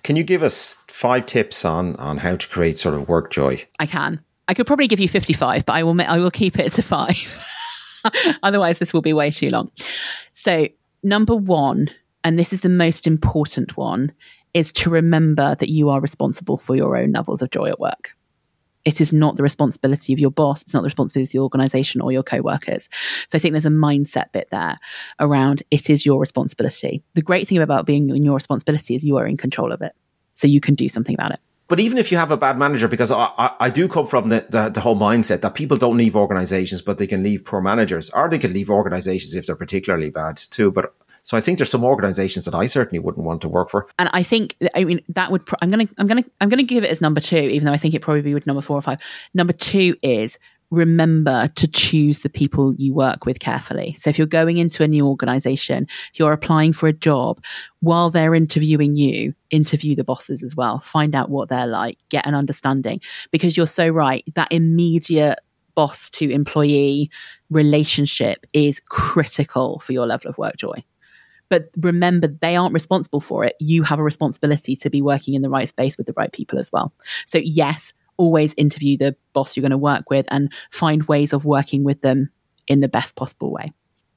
[0.03, 3.65] Can you give us five tips on on how to create sort of work joy?
[3.79, 4.21] I can.
[4.47, 7.47] I could probably give you 55, but I will I will keep it to 5.
[8.43, 9.71] Otherwise this will be way too long.
[10.31, 10.67] So,
[11.01, 11.89] number 1,
[12.23, 14.11] and this is the most important one,
[14.53, 18.15] is to remember that you are responsible for your own levels of joy at work.
[18.85, 20.61] It is not the responsibility of your boss.
[20.61, 22.87] It's not the responsibility of the organization or your co-workers.
[23.27, 24.77] So I think there's a mindset bit there
[25.19, 27.03] around it is your responsibility.
[27.15, 29.93] The great thing about being in your responsibility is you are in control of it.
[30.35, 31.39] So you can do something about it.
[31.67, 34.29] But even if you have a bad manager, because I, I, I do come from
[34.29, 37.59] the, the, the, whole mindset that people don't leave organizations, but they can leave poor
[37.59, 40.69] managers, or they can leave organizations if they're particularly bad too.
[40.69, 40.93] But
[41.25, 43.87] so I think there's some organizations that I certainly wouldn't want to work for.
[43.97, 46.59] And I think, I mean, that would, I'm going to, I'm going to, I'm going
[46.59, 48.77] to give it as number two, even though I think it probably would number four
[48.77, 48.99] or five.
[49.33, 50.37] Number two is
[50.69, 53.97] remember to choose the people you work with carefully.
[53.99, 57.43] So if you're going into a new organization, you're applying for a job,
[57.79, 60.79] while they're interviewing you, interview the bosses as well.
[60.79, 63.01] Find out what they're like, get an understanding.
[63.31, 65.39] Because you're so right, that immediate
[65.73, 67.09] boss to employee
[67.49, 70.83] relationship is critical for your level of work joy.
[71.49, 73.55] But remember, they aren't responsible for it.
[73.59, 76.57] You have a responsibility to be working in the right space with the right people
[76.57, 76.93] as well.
[77.27, 81.45] So, yes, always interview the boss you're going to work with and find ways of
[81.45, 82.29] working with them
[82.67, 83.71] in the best possible way.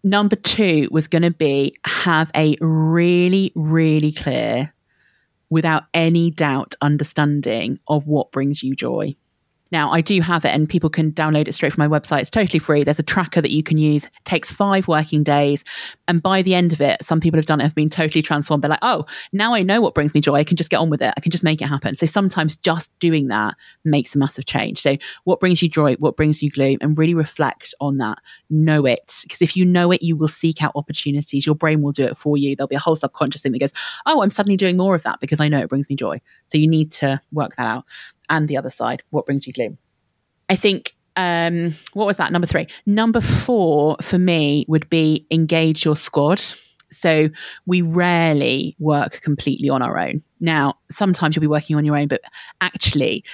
[0.04, 4.72] Number two was going to be have a really, really clear,
[5.50, 9.16] without any doubt, understanding of what brings you joy.
[9.70, 12.20] Now, I do have it and people can download it straight from my website.
[12.20, 12.84] It's totally free.
[12.84, 14.04] There's a tracker that you can use.
[14.04, 15.64] It takes five working days.
[16.06, 18.62] And by the end of it, some people have done it, have been totally transformed.
[18.62, 20.36] They're like, oh, now I know what brings me joy.
[20.36, 21.12] I can just get on with it.
[21.16, 21.96] I can just make it happen.
[21.96, 23.54] So sometimes just doing that
[23.84, 24.80] makes a massive change.
[24.80, 25.94] So, what brings you joy?
[25.96, 26.78] What brings you gloom?
[26.80, 28.18] And really reflect on that.
[28.50, 29.20] Know it.
[29.22, 31.46] Because if you know it, you will seek out opportunities.
[31.46, 32.56] Your brain will do it for you.
[32.56, 33.72] There'll be a whole subconscious thing that goes,
[34.06, 36.20] oh, I'm suddenly doing more of that because I know it brings me joy.
[36.46, 37.84] So, you need to work that out
[38.30, 39.02] and the other side.
[39.10, 39.78] What brings you gloom?
[40.48, 42.32] I think um, what was that?
[42.32, 42.68] Number three.
[42.86, 46.42] Number four for me would be engage your squad.
[46.90, 47.28] So
[47.66, 50.22] we rarely work completely on our own.
[50.40, 52.22] Now, sometimes you'll be working on your own, but
[52.60, 53.24] actually,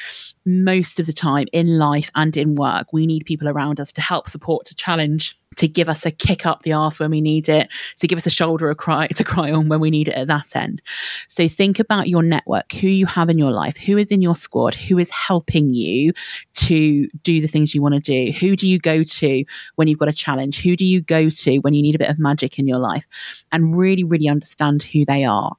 [0.47, 4.01] most of the time in life and in work, we need people around us to
[4.01, 7.49] help support, to challenge, to give us a kick up the arse when we need
[7.49, 7.69] it,
[8.01, 10.27] to give us a shoulder a cry to cry on when we need it at
[10.27, 10.83] that end.
[11.29, 14.35] So think about your network, who you have in your life, who is in your
[14.35, 16.13] squad, who is helping you
[16.55, 18.33] to do the things you want to do.
[18.39, 19.45] Who do you go to
[19.77, 20.63] when you've got a challenge?
[20.63, 23.07] Who do you go to when you need a bit of magic in your life?
[23.53, 25.57] And really, really understand who they are.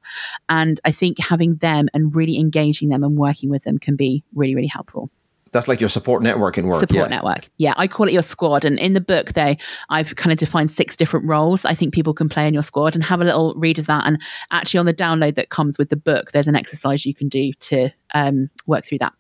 [0.50, 4.24] And I think having them and really engaging them and working with them can be
[4.34, 5.10] really, really helpful
[5.56, 6.82] that's like your support network in work.
[6.82, 7.16] Support yeah.
[7.16, 7.50] network.
[7.58, 8.66] Yeah, I call it your squad.
[8.66, 9.58] And in the book, they
[9.90, 12.94] I've kind of defined six different roles I think people can play in your squad
[12.94, 14.06] and have a little read of that.
[14.06, 14.22] And
[14.52, 17.54] actually, on the download that comes with the book, there's an exercise you can do
[17.54, 19.14] to um, work through that.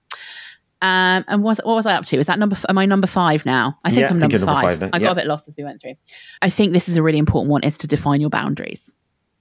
[0.81, 2.19] Um, and what, what was I up to?
[2.19, 2.57] Is that number?
[2.67, 3.79] Am I number five now?
[3.85, 4.79] I think yeah, I'm think number, number five.
[4.81, 5.95] five I got a bit lost as we went through.
[6.41, 8.91] I think this is a really important one: is to define your boundaries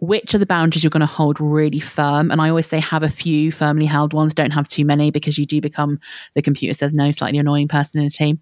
[0.07, 2.31] which are the boundaries you're going to hold really firm.
[2.31, 4.35] And I always say have a few firmly held ones.
[4.35, 5.99] Don't have too many because you do become,
[6.35, 8.39] the computer says no, slightly annoying person in a team.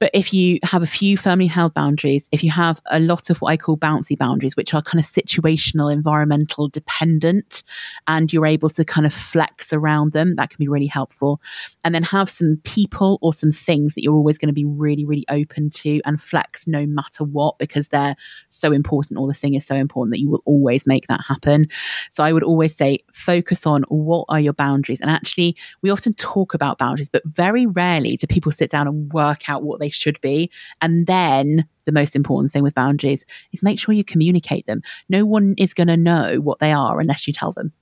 [0.00, 3.42] But if you have a few firmly held boundaries, if you have a lot of
[3.42, 7.62] what I call bouncy boundaries, which are kind of situational, environmental dependent,
[8.06, 11.38] and you're able to kind of flex around them, that can be really helpful.
[11.84, 15.04] And then have some people or some things that you're always going to be really,
[15.04, 18.16] really open to and flex no matter what, because they're
[18.48, 21.66] so important or the thing is so important that you will always make that happen.
[22.10, 25.00] So I would always say focus on what are your boundaries.
[25.00, 29.12] And actually, we often talk about boundaries, but very rarely do people sit down and
[29.12, 30.50] work out what they should be.
[30.80, 34.82] And then the most important thing with boundaries is make sure you communicate them.
[35.08, 37.72] No one is going to know what they are unless you tell them.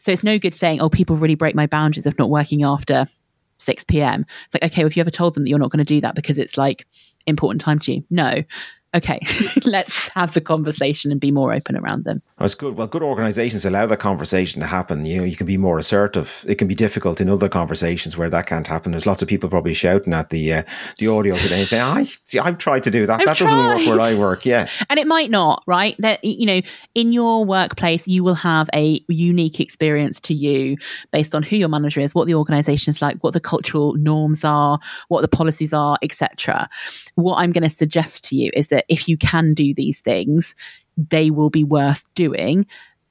[0.00, 3.06] So it's no good saying, oh, people really break my boundaries of not working after
[3.58, 4.24] 6 p.m.
[4.46, 6.00] It's like, okay, well, if you ever told them that you're not going to do
[6.00, 6.86] that because it's like
[7.26, 8.42] important time to you, no
[8.94, 9.20] okay,
[9.64, 12.22] let's have the conversation and be more open around them.
[12.38, 12.76] That's good.
[12.76, 15.04] Well, good organizations allow that conversation to happen.
[15.04, 16.44] You know, you can be more assertive.
[16.48, 18.92] It can be difficult in other conversations where that can't happen.
[18.92, 20.62] There's lots of people probably shouting at the uh,
[20.98, 23.20] the audio today and saying, "I, see, I've tried to do that.
[23.20, 25.62] I've that doesn't work where I work." Yeah, and it might not.
[25.66, 25.96] Right?
[25.98, 26.60] That you know,
[26.94, 30.76] in your workplace, you will have a unique experience to you
[31.12, 34.44] based on who your manager is, what the organization is like, what the cultural norms
[34.44, 34.78] are,
[35.08, 36.68] what the policies are, etc.
[37.16, 40.00] What I'm going to suggest to you is that that if you can do these
[40.00, 40.54] things,
[40.96, 42.64] they will be worth doing.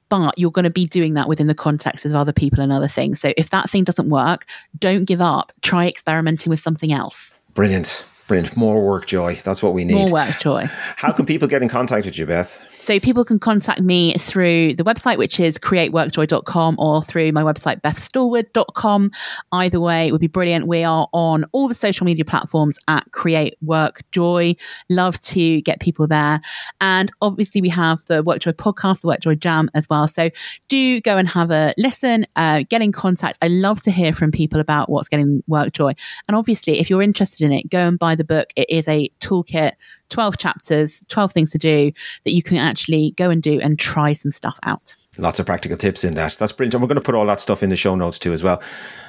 [0.08, 2.88] But you're going to be doing that within the context of other people and other
[2.88, 3.20] things.
[3.20, 4.46] So if that thing doesn't work,
[4.78, 5.52] don't give up.
[5.60, 7.30] Try experimenting with something else.
[7.52, 8.06] Brilliant.
[8.26, 8.56] Brilliant.
[8.56, 9.36] More work joy.
[9.44, 9.94] That's what we need.
[9.94, 10.66] More work joy.
[10.96, 12.58] How can people get in contact with you, Beth?
[12.88, 17.82] So people can contact me through the website, which is createworkjoy.com or through my website,
[17.82, 19.10] bethstallwood.com.
[19.52, 20.66] Either way, it would be brilliant.
[20.66, 24.56] We are on all the social media platforms at Create Work Joy.
[24.88, 26.40] Love to get people there.
[26.80, 30.08] And obviously we have the Workjoy podcast, the Workjoy Jam as well.
[30.08, 30.30] So
[30.68, 33.36] do go and have a listen, uh, get in contact.
[33.42, 35.92] I love to hear from people about what's getting work joy.
[36.26, 38.50] And obviously, if you're interested in it, go and buy the book.
[38.56, 39.72] It is a toolkit,
[40.08, 41.92] 12 chapters, 12 things to do
[42.24, 44.94] that you can actually go and do and try some stuff out.
[45.20, 46.36] Lots of practical tips in that.
[46.38, 46.74] That's brilliant.
[46.74, 48.62] And we're going to put all that stuff in the show notes too as well.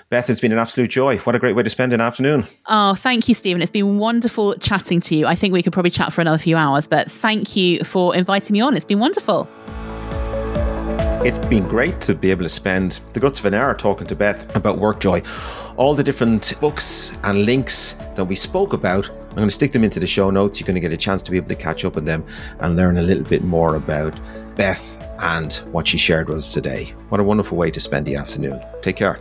[0.10, 1.18] Beth, it's been an absolute joy.
[1.20, 2.48] What a great way to spend an afternoon.
[2.66, 3.62] Oh, thank you, Stephen.
[3.62, 5.28] It's been wonderful chatting to you.
[5.28, 8.54] I think we could probably chat for another few hours, but thank you for inviting
[8.54, 8.76] me on.
[8.76, 9.48] It's been wonderful.
[11.22, 14.16] It's been great to be able to spend the guts of an hour talking to
[14.16, 15.28] Beth about Workjoy.
[15.76, 19.84] All the different books and links that we spoke about, I'm going to stick them
[19.84, 20.62] into the show notes.
[20.62, 22.26] You're going to get a chance to be able to catch up on them
[22.62, 24.18] and learn a little bit more about
[24.56, 26.94] Beth and what she shared with us today.
[27.10, 28.62] What a wonderful way to spend the afternoon.
[28.82, 29.20] Take care.